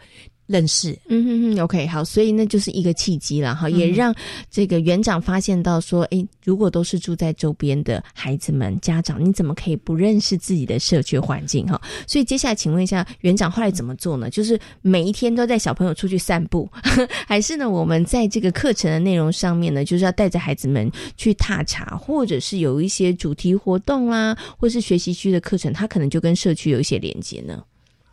[0.51, 0.99] 认识。
[1.09, 4.13] 嗯哼哼，OK，好，所以那就是一个契机了哈，也让
[4.51, 11.81] 这个园长发现到说，哎，如果都是住在周边的孩子们，家长你怎么可以不认识自己的社区环境哈？
[12.05, 14.29] 所以接下来请问一下园长，后来怎么做呢？
[14.29, 16.69] 就是每一天都带小朋友出去散步，
[17.29, 27.63] 还是呢，我们在这个课程的内容上面呢，就是要带着孩子们去踏查，或者是有一些主题活动啦，或是学习区的课程，它可能就跟社区有一些连接呢？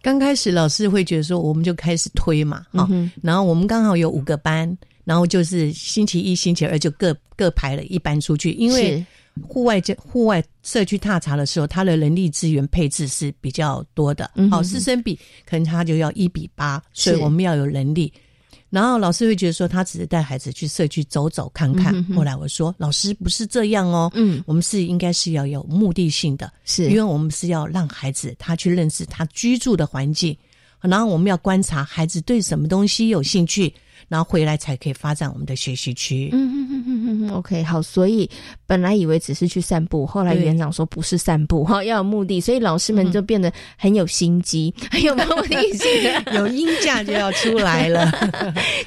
[0.07, 2.87] 刚开始老师会觉得说，我们就开始推嘛，哈，
[3.21, 9.05] 然后我们刚好有五个班，然后就是星期一、星期二就各各排了一班出去，因为
[9.45, 15.13] 户外这户外社区踏查的时候，他的人力资源配置是比较多的，好师生比
[15.45, 18.09] 可能他就要一比八，所以我们要有能力。
[18.69, 22.03] 然后老师会觉得说，他只是带孩子去社区走走看看。
[22.13, 30.37] 后来我说，老师不是这样哦，嗯，我们是应该是要有目的性的，是因为我们是要让孩子他去认识他居住的环境，
[30.81, 33.73] 然后我们要观察孩子对什么东西有兴趣。
[34.07, 36.29] 然后回来才可以发展我们的学习区。
[36.31, 37.81] 嗯哼哼哼哼哼，OK，好。
[37.81, 38.29] 所以
[38.65, 45.89] 本来以为只是去散步，后来园长说不是散步哈，要有目的，所以老师们就变得很有心机，很有目的性，
[46.33, 48.11] 有音架就要出来了，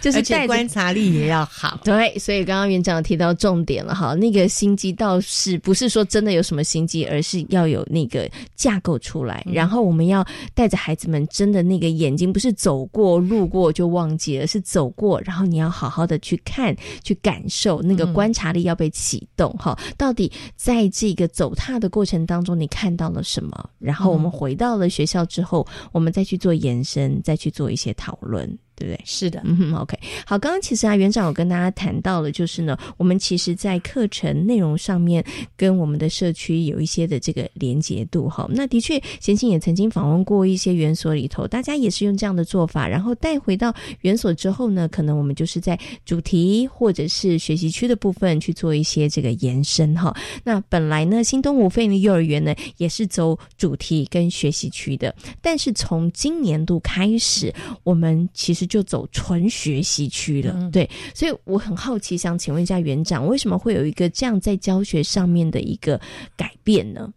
[0.00, 1.80] 就是带观察力也要好。
[1.82, 15.09] 对，所以刚刚园长提到重点了哈，那个心机倒是不是说真的有什么心机，而是要有那个架构出来，然后我们要带着孩子们真的那个眼睛不是走过路过就忘记了，是走过。
[15.22, 19.78] 然后你要好好的去看、去感受，那个观察力要被启动哈。
[19.96, 23.70] 到底在这个走踏的过程当中，你看到了什么？
[23.78, 28.58] 然后我们回到了学校之后，我们再去做延伸，再去做一些讨论。
[28.80, 29.00] 对不对？
[29.04, 30.38] 是的，嗯哼，OK，好。
[30.38, 35.22] 刚刚其实啊，园长有跟大家谈到了，就是呢，我们其实，在课程内容上面
[35.54, 38.48] 跟我们的社区有一些的这个连结度哈。
[38.50, 50.16] 那的确，贤庆也曾经访问过一些园所里头，大家也是用这样的做法，然后带回到园所之后呢，可能我们就是在主题或者是学习区的部分去做一些这个延伸哈。
[50.42, 57.52] 那本来呢，新东吴费的幼儿园呢，也是走主题跟学习区的，但是从今年度开始，
[57.82, 66.00] 我们其实就走纯学习区了，对，所以我很好奇，想请问一下园长，为什么会有一个这样在教学上面的一个
[66.36, 67.12] 改变呢？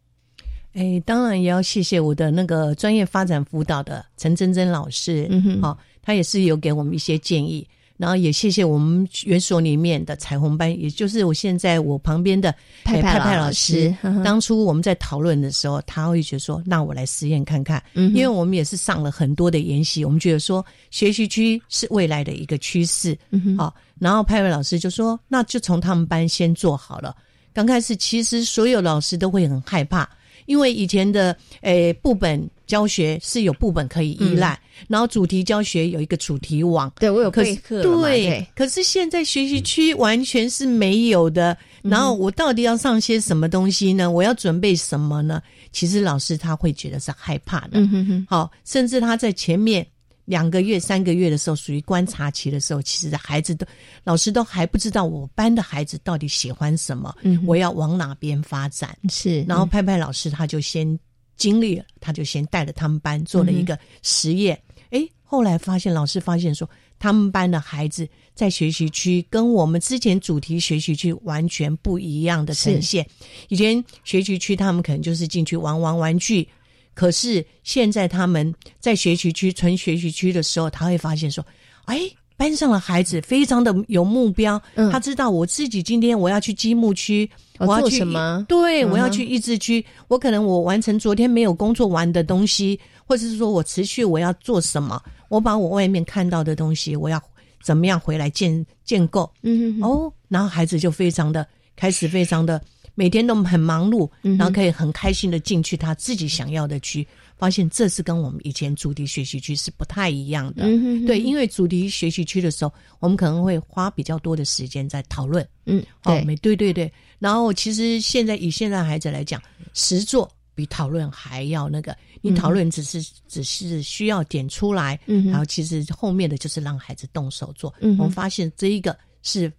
[0.73, 7.65] 哎，当然也要谢谢我的那个专业发展辅导的陈真真老师，嗯哼，好，他也是有给我们一些建议。
[8.03, 13.95] 然后也谢谢我们园所里面的彩虹班，也就是我现在我旁边的派派老师。
[14.25, 23.17] 当初我们在讨论的时候，他会觉得说：“那我来实验看看。”因为我们也是上了很多的研习，我们觉得说学习区是未来的一个趋势。
[23.57, 27.15] 好，然后派派老师就说：“那就从他们班先做好了。”
[27.55, 30.09] 刚开始其实所有老师都会很害怕。
[30.45, 38.45] 因为以前的诶部本教学是有部本可以依赖，然后主题教学有一个主题网，对我有备课，对。
[38.55, 44.09] 可是现在学习区完全是没有的，然后我到底要上些什么东西呢？
[44.09, 45.41] 我要准备什么呢？
[45.71, 48.27] 其实老师他会觉得是害怕的，嗯哼哼。
[48.29, 49.85] 好，甚至他在前面。
[50.25, 53.65] 两个月、三个月的时候，属于观察期的时候，其实孩子都
[54.03, 58.97] 老师都还不知道我班的孩子到底喜欢什么，嗯我要往哪边发展。
[59.09, 60.97] 是，然后派派老师他就先
[61.35, 64.57] 经历了，他就先带了他们班做了一个实验。
[64.91, 66.69] 哎，后来发现老师发现说，
[66.99, 73.05] 他们班的孩子在学习区跟我们之前主题学习区完全不一样的呈现。
[73.49, 76.47] 以前学习区他们可能就是进去玩玩玩具。
[76.93, 81.45] 可是现在他们在学习区、纯学习区的时候，他会发现说
[81.85, 81.99] ：“哎，
[82.37, 87.29] 班上的孩子非常的有目标，他知道我自己今天我要去积木区，
[87.59, 88.45] 我要去什么？
[88.47, 89.83] 对，我要去益智区。
[90.07, 95.01] 我可能我完成昨天没有工作完的东西，或者是说我持续我要做什么？
[95.29, 97.21] 我把我外面看到的东西，我要
[97.63, 99.31] 怎么样回来建建构？
[99.41, 102.61] 嗯哼哦，然后孩子就非常的开始，非常的。”
[102.95, 110.63] 每天都很忙碌，然后可以很开心的进去他自己想要的区，发现这是跟我们以前主题学习区是不太一样的。
[111.07, 115.47] 对，因为主题学习区的时候，我们可能会花比较多的时间在讨论。
[115.65, 116.91] 嗯，对，没对对对。
[117.17, 119.41] 然后其实现在以现在孩子来讲，
[119.73, 121.95] 实做比讨论还要那个。
[122.21, 127.73] 你讨论只是只是需要点出来，然后其实后面的就是让孩子动手做。
[127.81, 129.51] 我们发现这一个是。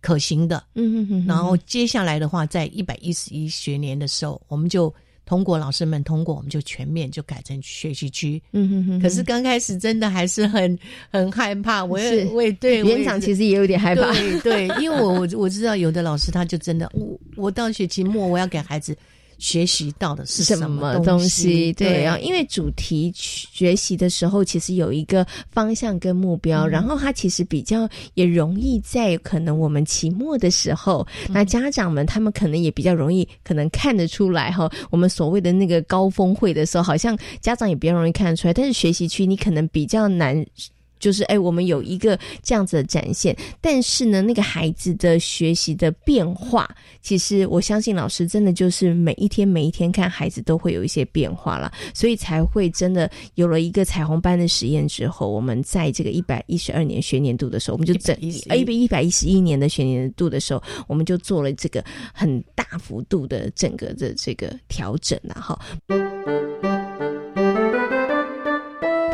[0.00, 4.92] 可行的，嗯嗯嗯，然后接下来的话，在一百一十一学年的时候，我们就
[5.26, 9.00] 通过老师们通过，我们就全面就改成学习区，嗯哼哼。
[9.00, 10.78] 可是刚开始真的还是很
[11.10, 18.96] 很害怕，我也我也对园长其实也有点害怕，对，因为我我 我知道有的老师他就真的，我我到学期末我要给孩子
[19.38, 21.72] 学习到的是什么东西。
[21.72, 40.44] 对，啊因为主题学习的时候，其实有一个方向跟目标，然后它其实比较也容易在可能我们期末的时候，那家长们他们可能也比较容易可能看得出来哈，我们所谓的那个高峰会的时候，好像家长也比较容易看得出来，但是学习区你可能比较难。
[40.98, 46.68] 就是哎，我们有一个这样子的展现，但是呢，那个孩子的学习的变化，
[47.00, 65.58] 其实我相信老师真的就是每一天每一天看孩子都会有一些变化了，所以才会真的有了一个彩虹班的实验之后，我们在这个一百一十二年学年度的时候，我们就整一百一百一十一年的学年度的时候，我们就做了这个很大幅度的整个的这个调整了哈。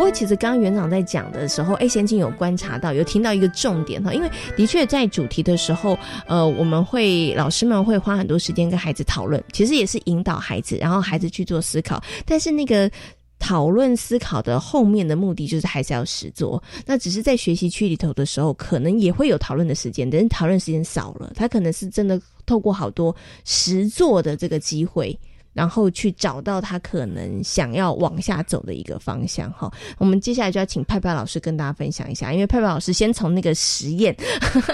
[0.04, 12.04] 不过，其实刚刚园长在讲的时候，哎，先进有观察到，有听到一个重点哈，因为的确在主题的时候，呃，我们会老师们会花很多时间跟孩子讨论，其实也是引导孩子，然后孩子去做思考。
[12.26, 12.90] 但是那个
[13.38, 16.62] 讨论思考的后面的目的，就是还是要实做。
[16.84, 25.18] 那只是在学习区里头的时候，可能也会有讨论的时间，但是讨论时间少了，他可能是真的透过好多实做的这个机会。
[25.54, 29.72] 然后去找到他可能想要往下走的一个方向哈。
[29.96, 34.14] 我们接下来就要请派派老师跟大家分享一下，因为派派老师先从那个实验，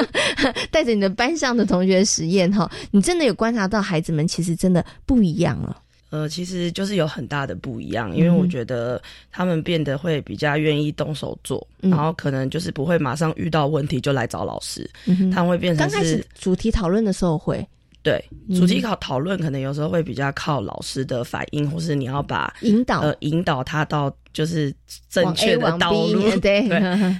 [0.72, 5.83] 带着你的班上的同学实验哈，你真的有观察到孩子们其实真的不一样了。
[6.11, 9.01] 呃，其实就是有很大的不一样，因为我觉得
[9.31, 14.91] 他们变得会比较愿意动手做，然后可能就是不会马上遇到问题就来找老师，
[15.33, 17.64] 他们会变成刚开始主题讨论的时候会。
[18.03, 18.24] 对，
[18.55, 23.01] 主题考讨论可能有时候会比较靠老师的反应，或是你要把引导。
[23.01, 24.74] 呃引导他到就是
[25.11, 26.30] 正确的道路。
[26.40, 26.66] 对，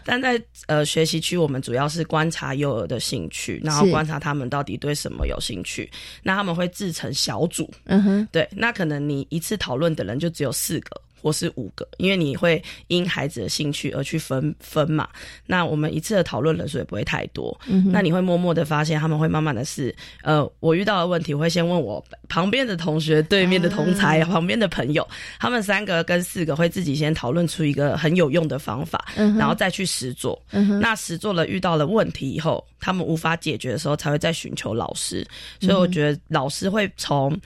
[0.05, 5.91] 但在呃学习区，我们主要是观察幼儿的兴趣，然后观察他们到底对什么有兴趣。
[6.23, 11.01] 那他们会自成小组，嗯哼，对，那可能你一次讨论的人就只有四个。
[11.23, 15.09] 或是五个，因为你会因孩子的兴趣而去分分嘛。
[15.47, 17.59] 那我们一次的讨论人数也不会太多。
[17.93, 25.07] 那你会默默的发现，他们会慢慢的是，呃，我遇到的问题，我会先问我旁边的同学、对面的同才、旁边的朋友，
[25.39, 30.41] 他们三个跟四个会自己先讨论出一个很有用的方法，然后再去实做。
[30.81, 35.27] 那实做了遇到了问题以后，他们无法解决的时候，才会再寻求老师。
[35.61, 37.39] 所以我觉得老师会从。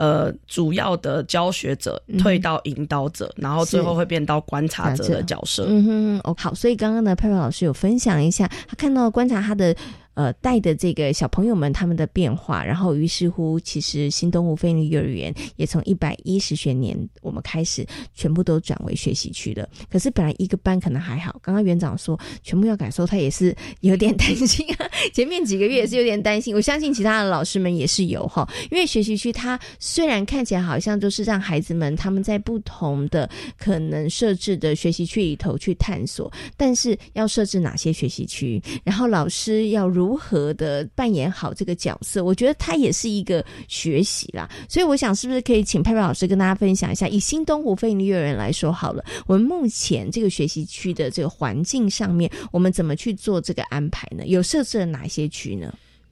[0.00, 5.66] 呃，主要的教学者退到引导者，然后最后会变到观察者的角色。
[5.68, 9.76] 嗯哼，哦，好，所以刚刚呢，佩佩老师有分享一下，他看到观察他的。
[10.14, 19.68] 呃，带的这个小朋友们他们的变化，然后于是乎，其实新东湖飞利幼儿园也从一百一十学年我们开始全部都转为学习区了。
[19.90, 24.90] 可是本来一个班可能还好，刚刚园长说全部要改收，他也是有点担心啊。
[25.14, 28.46] 前面几个月也是有点担心，我相信其他的老师们也是有哈。
[28.70, 42.24] 因为学习区它虽然看起来好像都是让孩子们他们在不同的可能设置的学习区里头去探索，但是要设置哪些学习区，然后老师要如如何的扮演好这个角色？
[42.24, 54.24] 我觉得他也是一个学习啦，所以我想是不是可以请佩佩老师跟大家分享一下，以新东湖飞利幼儿园来说好了，我们目前这个学习区的这个环境上面，我们怎么去做这个安排呢？
[54.26, 55.70] 有设置了哪些区呢？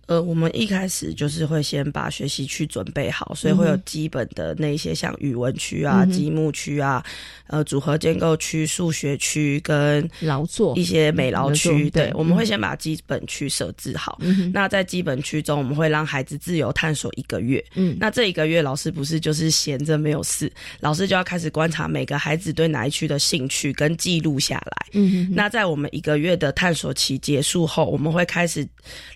[0.09, 7.05] 呃，我们一开始就是会先把学习区准备好，所以会有基本的那些像语文区啊、积木区啊、
[7.49, 11.91] 呃组合建构区、数学区跟劳作一些美劳区。
[11.91, 14.19] 对，我们会先把基本区设置好。
[14.51, 17.63] 那在基本区中，我们会让孩子自由探索一个月。
[17.75, 20.51] 嗯，那这一个月老师不是就是闲着没有事，
[20.81, 24.87] 老师就要开始观察每个孩子对哪一区的兴趣跟记录下来。
[24.95, 28.67] 嗯，那在我们一个月的探索期结束后，我们会开始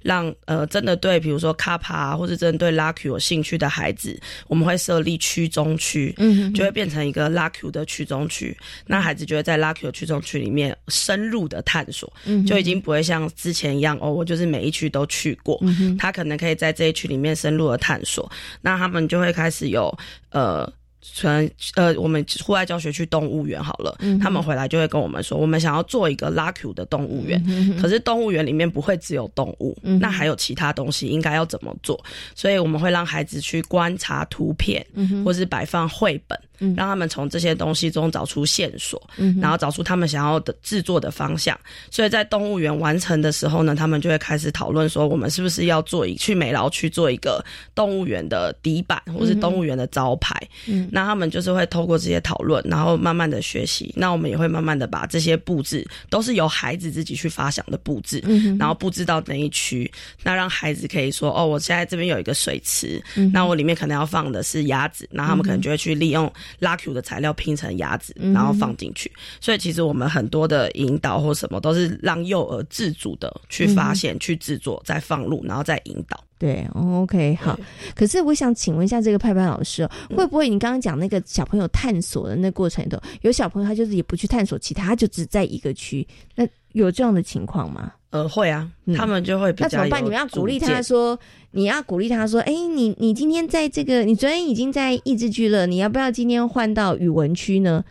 [0.03, 0.82] 让呃这。
[0.83, 8.57] 真的对，比如说卡帕或者针对拉 Q 有兴趣的孩子，我们会设立区中区，嗯，就会变成一个拉 Q 的区中区。
[8.85, 15.63] 那孩子就会在拉 Q 区中区里面深入的探索，嗯，就已经不会像之前一样哦，我就是每一区都去过。
[15.97, 18.29] 他可能可以在这一区里面深入的探索，
[18.61, 19.97] 那他们就会开始有
[20.31, 20.69] 呃。
[21.03, 27.43] 纯呃，我们户外教学去动物园好了，他们回来就会跟我们说，我们想要做一个拉 Q 的动物园，
[27.81, 32.03] 可是动物园里面不会只有动物，那还有其他东西，应该要怎么做？
[32.35, 34.87] 所以我们会让孩子去观察图片，
[35.25, 36.39] 或是摆放绘本。
[36.77, 41.59] 让他们从这些东西中找出线索，嗯然后找出他们想要的制作的方向。
[41.91, 47.45] 所以在动物园完成的时候呢，他们就会开始讨论说，我们是不是要做一去美劳去做一个
[47.75, 50.37] 动物园的底板，或是动物园的招牌。
[50.67, 53.93] 嗯，那他们就是会透过这些讨论，然后慢慢的学习。
[53.97, 58.23] 那我们也会慢慢的把这些布置都是由孩子自己去发想的布置，
[58.59, 59.91] 然后布置到哪一区，
[60.23, 69.11] 那让孩子可以说，哦，我现在这边有一个水池，嗯那我里面可能要放的是鸭子，那他们可能就会去利用拉 Q 的材料拼成鸭子，然后放进去。
[69.41, 76.23] 所以其实我们很多的引导或什么都是让幼儿自主的去发现、去制作、再放入，然后再引导。
[76.39, 77.57] 对，OK，好。
[77.95, 87.93] 可是我想请问一下，这个派派老师，会不会你刚刚讲那个小朋友探索的那过程里头，有小朋友他就是也不去探索其他，就只在一个区，那有这样的情况吗？
[88.11, 89.65] 呃，会啊，他们就会比较。
[89.65, 90.05] 那怎么办？
[90.05, 91.19] 你们要鼓励他说，
[91.53, 97.83] 你要鼓励他说，哎，你你今天在这个，你昨天已经在益智区了，你要不要今天换到语文区呢？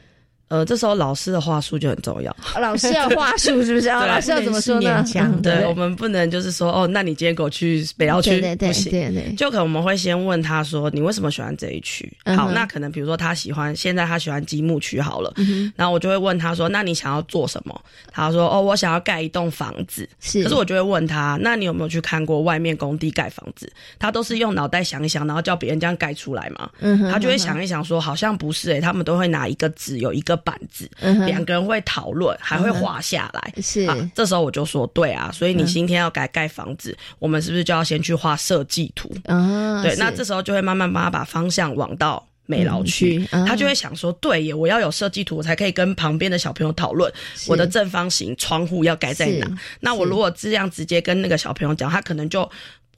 [0.52, 2.36] 呃，这时候老师的话术就很重要。
[2.60, 3.88] 老师要话术是不是？
[3.88, 5.02] 老师要怎么说呢？
[5.42, 8.92] 对，我们不能就是说，哦，那你今天给我去北郊区不行。
[8.92, 12.12] 对对，就可能我们会先问他说，你为什么喜欢这一区？
[12.36, 15.34] 好，那可能比如说他喜欢，现在他喜欢积木区好了。
[15.78, 17.82] 然后我就会问他说，那你想要做什么？
[18.12, 20.06] 他说，哦，我想要盖一栋房子。
[20.20, 20.44] 是。
[20.44, 23.72] 可是我就会问他，那你有没有去看过外面工地盖房子？
[23.98, 26.70] 他都是用脑袋想一想，然后叫别人这样盖出来嘛？
[26.82, 30.41] 嗯他就会想一想说，好像不是诶，他们都会拿一个纸，有一个。
[30.44, 30.90] 板子，
[31.26, 33.54] 两个人会讨论，还会滑下来。
[33.62, 39.10] 是，这时候我就说，对啊，所以你今天要改盖房子，我们是不是就要先去画设计图？
[39.26, 47.12] 啊，对，那这时候就会慢慢帮他把方向往到美劳区，他就会想说，对耶，我要有设计图，我才可以跟旁边的小朋友讨论
[47.48, 49.48] 我的正方形窗户要盖在哪。
[49.80, 52.50] 那我如果这样直接跟那个小朋友讲，他可能就。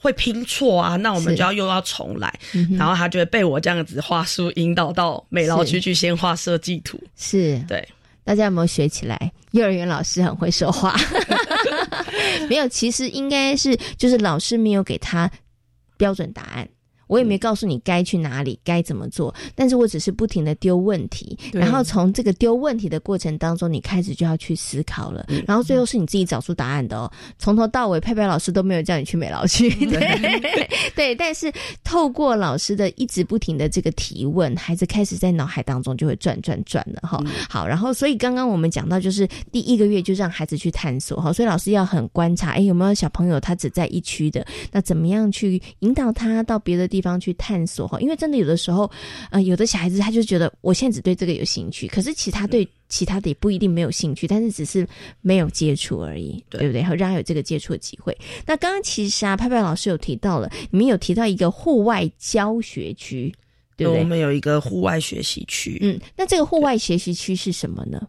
[0.04, 2.38] 会拼错啊，那我们就要又要重来，
[2.78, 7.02] 然后他就会被我这样子画书引导到美劳区去先画设计图。
[7.16, 7.88] 是对，
[8.26, 9.32] 大家有没有学起来？
[9.52, 10.94] 幼儿园老师很会说话，
[12.50, 15.32] 没有，其实应该是就是老师没有给他
[15.96, 16.68] 标准答案。
[17.08, 27.12] 我也没告诉你该去哪里，该怎么做，但是我只是不停的丢问题，然后从这个丢问题的过程当中，你开始就要去思考了，然后最后是你自己找出答案的哦。
[27.38, 31.52] 从头到尾，佩佩老师都没有叫你去美劳去，对 对，但是
[31.84, 37.22] 透过老师的一直不停的这个提问，孩子开始在脑海当中就会转转转了哈。
[37.50, 48.90] 好，然后所以刚刚我们讲到就是第一个月就让孩子去探索哈，所以老师要很观察，哎，有没有小朋友他只在一区的，那怎么样去引导他到别的地方去探索哈，因为真的有的时候，
[49.32, 54.88] 呃，有的小孩子他就觉得我现在只对这个有兴趣，可是其他对其他的也不一定没有兴趣，但是只是
[55.22, 56.82] 没有接触而已，对不对？
[56.82, 58.16] 让他有这个接触的机会。
[58.46, 63.34] 那刚刚其实啊，派派老师有提到了，你们有提到一个户外教学区，
[63.76, 64.02] 对不对？
[64.02, 68.08] 我们有一个户外学习区，嗯，那这个户外学习区是什么呢？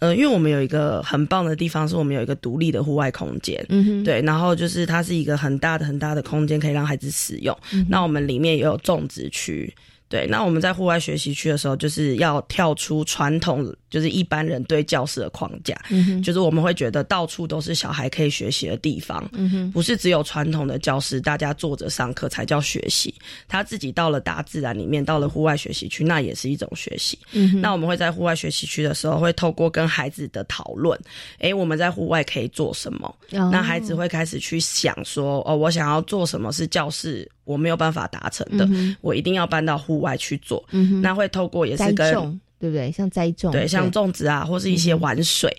[0.00, 7.56] 呃，因为我们有一个很棒的地方，是我们有一个独立的户外空间，嗯哼，对，然后就是它是一个很大的很大的空间，可以让孩子使用。
[7.88, 9.72] 那我们里面也有种植区。
[10.08, 15.76] 对，那我们在户外学习区的时候，就是要跳出传统，就是一般人对教室的框架，
[16.22, 19.28] 就是我们会觉得到处都是小孩可以学习的地方，
[19.72, 23.12] 不是只有传统的教室，大家坐着上课才叫学习。
[23.48, 27.18] 他自己到了大自然里面，到了户外学习区，那也是一种学习。
[27.60, 30.98] 那我们会在户外学习区的时候，会透过跟孩子的讨论，
[31.40, 33.12] 哎，我们在户外可以做什么？
[33.50, 37.28] 那孩子会开始去想说，哦，我想要做什么是教室。
[37.44, 38.68] 我没有办法达成的，
[39.00, 40.64] 我一定要搬到户外去做。
[41.02, 42.92] 那会透过也是跟对不对？
[42.92, 45.50] 像栽种，对，像种植啊，或是一些玩水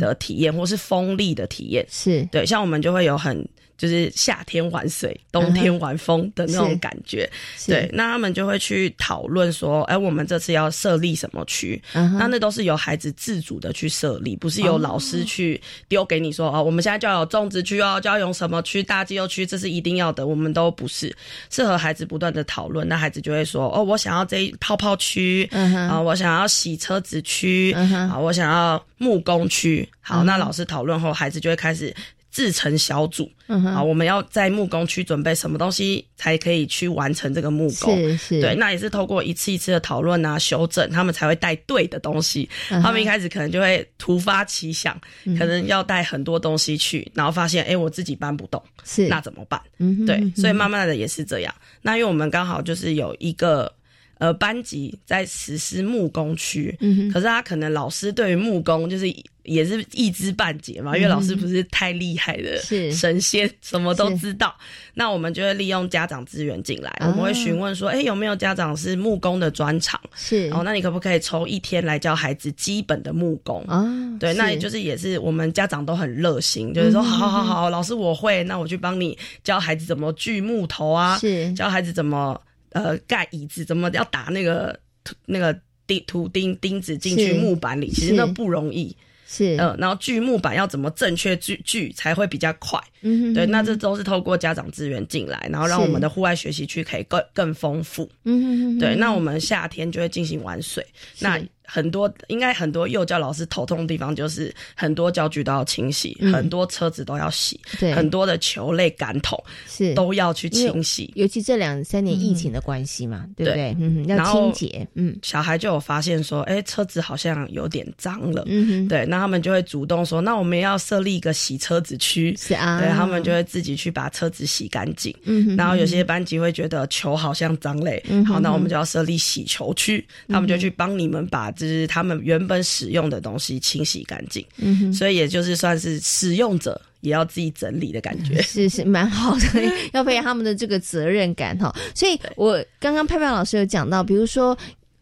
[0.00, 2.44] 的体验，或是风力的体验，是对。
[2.46, 3.46] 像我们就会有很。
[3.76, 7.30] 就是夏天玩水，冬天玩风的那种感觉，
[7.66, 7.88] 对。
[7.92, 11.80] 那他们就会去讨论说，哎，我们这次要设立什么区？
[11.92, 20.26] 那那都是由孩子自主的去设立，不是由老师去丢给你说，哦，我们现在就要有种植区哦，就要用什么区，大肌肉区，这是一定要的。
[20.26, 21.14] 我们都不是，
[21.50, 22.88] 是和孩子不断的讨论。
[22.88, 29.88] 那孩子就会说，哦，我想要这泡泡区，啊，我想要洗车子区，啊，我想要木工区。
[30.00, 31.94] 好，那老师讨论后，孩子就会开始。
[32.36, 37.96] 自成小组，啊，我们要在木工区准备什么东西才可以去完成这个木工？
[37.96, 42.46] 是是，对，那也是透过一次一次的讨论啊、修正，他们才会带对的东西。
[42.68, 45.00] 他们一开始可能就会突发奇想，
[45.38, 49.58] 可能要带很多东西去，然后发现，哎，我自己搬不动，是那怎么办？
[50.06, 51.54] 对，所以慢慢的也是这样。
[51.80, 53.72] 那因为我们刚好就是有一个。
[54.18, 59.06] 呃班级在实施木工区，嗯可是他可能老师对于木工就是
[59.44, 62.56] 也是一知半解嘛，因为老师不是太厉害的
[62.90, 64.52] 神仙，什么都知道。
[64.94, 70.00] 那我们就会利用家长资源进来，我们会询问说，哎，有没有家长是木工的专长？
[70.16, 70.50] 是。
[70.52, 73.62] 哦，那你可不可以抽一天来教孩子基本的木工？
[73.68, 73.86] 啊，
[74.18, 81.52] 对，那也就是也是我们家长都很热心，就是说，好好好，老师我会，那我去帮你教孩子怎么锯木头啊，是。
[81.52, 82.40] 教孩子怎么
[82.82, 84.78] 呃盖椅子，怎么要打那个
[85.24, 88.94] 那个钉图钉钉子进去木板里，其实那不容易。
[89.28, 92.80] 是，呃，然后锯木板要怎么正确锯锯才会比较快？
[93.00, 98.08] 嗯，对，那这都是透过家长资源进来，然后让我们的户外学习区可以更更丰富。
[98.22, 100.86] 嗯，对，那我们夏天就会进行玩水，
[101.18, 101.40] 那。
[101.66, 111.10] 很多应该很多幼教老师头痛的地方就是很多教具都要清洗，很多车子都要洗，对，很多的球类杆桶是都要去清洗。
[111.14, 113.76] 尤其这两三年疫情的关系嘛，对不对？
[113.80, 114.86] 嗯，要清洁。
[114.94, 118.44] 嗯，小孩就有发现说，哎，车子好像有点脏了。
[118.46, 122.34] 嗯哼，对，那他们就会主动说，那我们要设立一个洗车子区。
[122.38, 125.14] 是啊，对他们就会自己去把车子洗干净。
[125.24, 141.74] 嗯，然后有些班级会觉得球好像脏嘞，好，那我们就要设立洗球区，他们就去帮你们把就是他们原原本使用的东西清洗干净，嗯哼，所以也就是算是使用者也要自己整理的感觉， 是是蛮好的， 要培养他们的这个责任感哈。
[141.94, 144.56] 所以我刚刚派派老师有讲到，比如说。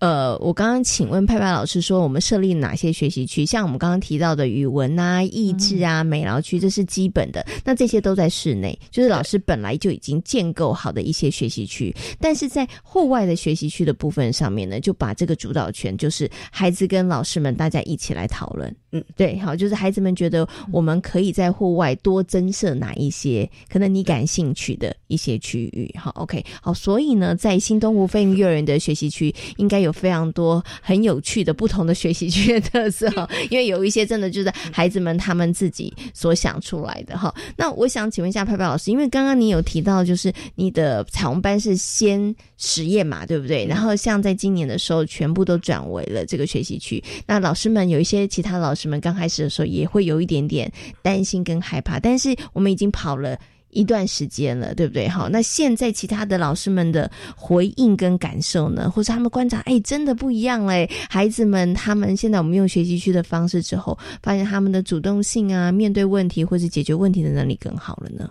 [0.05, 3.47] 呃，我刚刚请问派派老师说，我们设立哪些学习区？
[3.47, 7.43] 像我们刚刚提到的语文啊、益智啊、美劳区，这是基本的。
[7.65, 11.91] 那这些都在室内，就是老师本来就已经建构好的一些学习区。
[12.21, 18.77] 但是在户外的学习区的部分上面呢，就把这个主导权，就是孩子跟老师们大家一起来讨论。
[18.95, 25.93] 嗯，对，好，就是孩子们觉得我们可以在户外多增设哪一些可能你感兴趣的一些区域。
[25.99, 29.95] 好，OK，好，所以呢，在新东湖飞鹰幼儿园的学习区应该有。
[30.05, 37.33] 非常多很有趣的不同的学习区的特色哈， 因为有一些真的就是孩子们他们自己所想出来的哈。
[37.57, 43.65] 那我想请问一下派派老师，因为刚刚你有提到，就是你的彩虹班是先实验嘛，对不对？
[43.67, 47.03] 然后像在今年的时候，全部都转为了这个学习区。
[47.25, 50.71] 那老师们有一些其他老师们刚开始的时候也会有一点点
[51.03, 53.39] 担心跟害怕，但是我们已经跑了。
[53.77, 55.09] 一段时间了，对不对？
[55.09, 60.89] 好，那现在其他的老师们的回应跟感受呢，或者他们观察，哎，真的不一样嘞。
[61.11, 68.31] 孩子们他们现在我们用学习区的方式之后，发现他们的主动性啊，面对问题或是解决问题的能力更好了呢。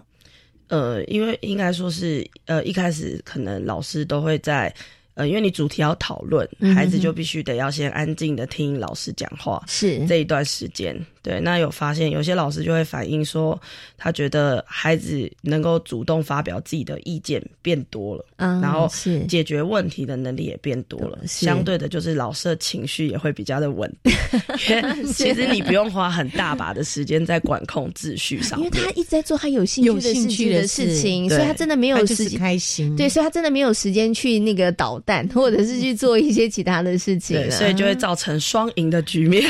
[0.69, 4.73] 呃，因为应该说是，呃，一开始可能老师都会在。
[5.15, 10.99] 呃，因为你主题要讨论，孩子就必须得要先安静的听老师讲话，是这一段时间。
[11.21, 13.57] 对，那有发现有些老师就会反映说，
[13.97, 24.13] 他觉得孩子能够主动发表自己的意见变多了，嗯，然后是解决问题的能力也变多了，相对的，就是老师的情绪也会比较的稳定。
[25.13, 29.81] 其实你不用花很大把的时间在管控秩序上，因为他一直在做他有兴
[30.27, 32.93] 趣的事情，所以他真的没有时间开心。
[32.97, 35.01] 对，所以他真的没有时间去那个导。
[35.05, 39.43] 蛋，或者是去做一些其他的事情，所以就会造成双赢的局面。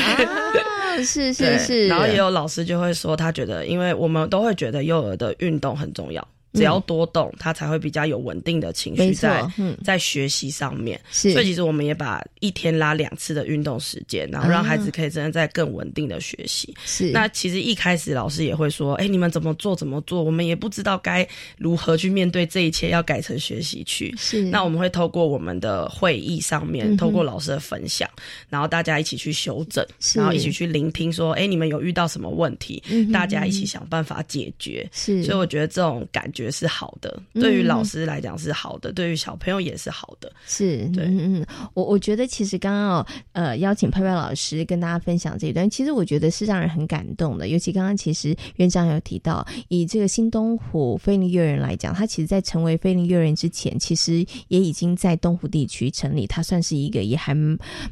[1.04, 6.26] 是是是，然后也有老师就会说，他觉得，因为我们都会觉得幼儿的运动很重要。
[6.54, 9.44] 只要多动，他才会比较有稳定的情绪在
[9.82, 10.98] 在学习上面。
[11.10, 16.74] 所以其实我们也把一天拉两次的运动时间，然后让孩子可以真的在更稳定的学习。
[16.86, 21.26] 是那其实一开始老师也会说：“哎，你们怎么做怎么做？”我们也不知道该
[21.58, 24.14] 如何去面对这一切，要改成学习去。
[24.16, 28.08] 是那我们会透过我们的会议上面，透过老师的分享，
[28.48, 29.84] 然后大家一起去修正，
[30.14, 32.80] 然后一起去聆听，说：“哎，你们有遇到什么问题？
[32.90, 36.43] 嗯大家一起想办法解决。”是，所以我觉得这种感觉。
[36.50, 40.32] 是好的，对于老师来讲是好的，对于小朋友也是好的。
[40.46, 47.48] 是，对，嗯嗯，我我觉得其实刚刚呃邀请佩佩老师跟大家分享这一段，其实我觉得是让人很感动的。
[47.48, 57.34] 尤其刚刚其实院长有提到，以这个新东湖菲林幼儿园来讲，他其实在成为菲林幼儿园之前，其实也已经在东湖地区成立，它算是一个也还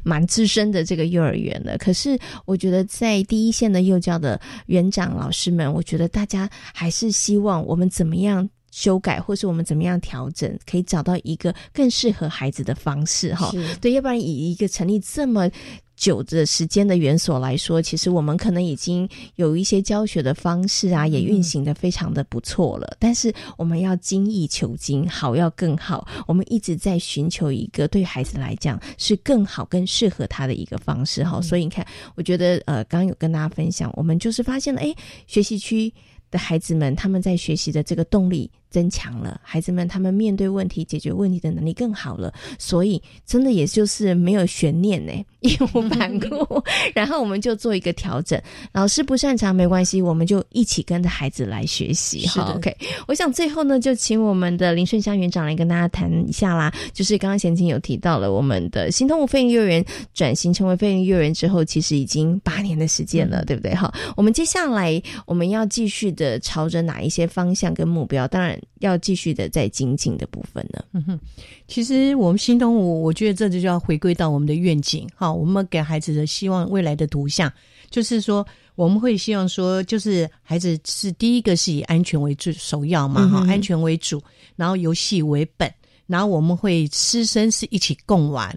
[0.03, 1.77] 蛮资深的这个幼儿园了。
[1.77, 8.42] 可是我觉得在第一线的幼教的园长老师们，我觉得大家还是希望我们怎么样。
[8.73, 13.51] 修改，或是我们怎么样调整，可以找到一个更适合孩子的方式，哈。
[13.79, 15.47] 对，要不然以一个成立这么
[15.95, 22.97] 久的时间的园所来说，其实我们可能已经有一些教学的方式啊，也运行的非常的不错了。
[22.99, 26.07] 但是我们要精益求精，好要更好。
[26.25, 31.39] 我们一直在寻求一个对孩子来讲是更好、更适合他的一个方式，哈。
[31.39, 34.91] 所以你看，我觉得呃，刚刚有跟大家分享，我们就是发现了，哎，
[35.27, 35.93] 学习区
[36.31, 38.49] 的孩子们他们在学习的这个动力。
[38.73, 46.27] 增强了，孩子们他们面对问题、解决问题的能力更好了，所以真的也就是没有悬念呢， 义无反顾。
[46.95, 52.25] 然后我们就做一个调整，老师不擅长没关系，我们就一起跟着孩子来学习。
[52.25, 52.75] 好，OK。
[53.07, 56.73] 我想最后呢，就请我们的林顺香园长来跟大家谈一下啦。
[56.93, 63.75] 就是刚刚贤青有提到了，我们的新动物飞行幼儿园转型成为飞行幼儿园之后，其实已经八年的时间了，对不对？
[63.75, 68.27] 好，我们接下来我们要继续的朝着哪一些方向跟目标？
[68.27, 70.83] 当然要继续的在精进的部分呢。
[70.93, 71.19] 嗯哼，
[71.67, 75.07] 其实我们新动物，我觉得这就要回归到我们的愿景。
[75.15, 77.51] 哈，我们给孩子的希望未来的图像，
[77.89, 78.45] 就是说。
[78.75, 84.19] 我们会希望说，就是孩子是第一个是以安全为主首要嘛，哈，安全为主，
[84.55, 85.71] 然后游戏为本，
[86.07, 88.51] 然后我们会师生是一起共玩，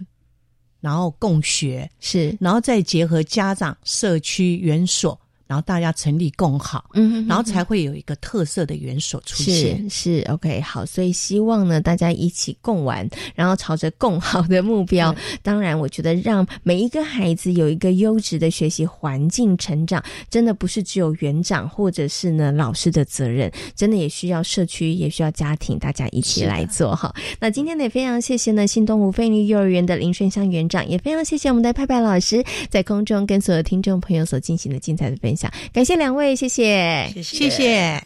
[0.81, 5.15] 然后共学，是，然后再结合家长、社区、园所。
[5.47, 9.89] 然后大家成立共好，嗯哼，然后才会有一个特色的元首出现。
[9.89, 15.15] 是是，OK，好，所以希望呢，大家一起共玩，然后朝着共好的目标。
[15.41, 27.13] 当然，我觉得让每一个孩子有一个优质的学习环境成长，真的不是只有园长或者是呢老师的责任，真的也需要社区，也需要家庭，大家一起来做哈。
[27.39, 35.36] 那今天呢，也非常谢谢呢新东湖飞利幼儿园的林顺香园长，也非常谢谢我们的派派老师在空中跟所有听众朋友所进行的精彩的分享。
[35.73, 38.01] 感谢两位，谢谢，谢谢。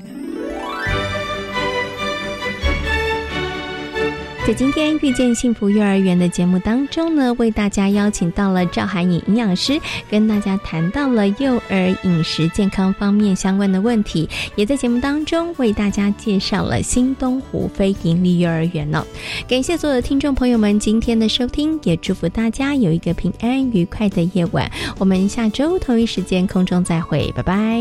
[4.48, 9.80] 在今天遇见幸福幼儿园的节目当中呢，为大家邀请到了赵海颖营养师，
[10.10, 19.06] 跟大家谈到了幼儿饮食健康方面相关的问题，也在节目当中为大家介绍了新东湖非盈利幼儿园哦。
[19.48, 24.70] 感谢所有的听众朋友们今天的收听，也祝福大家有一个平安愉快的夜晚。
[24.98, 27.80] 我们下周同一时间空中再会，拜拜。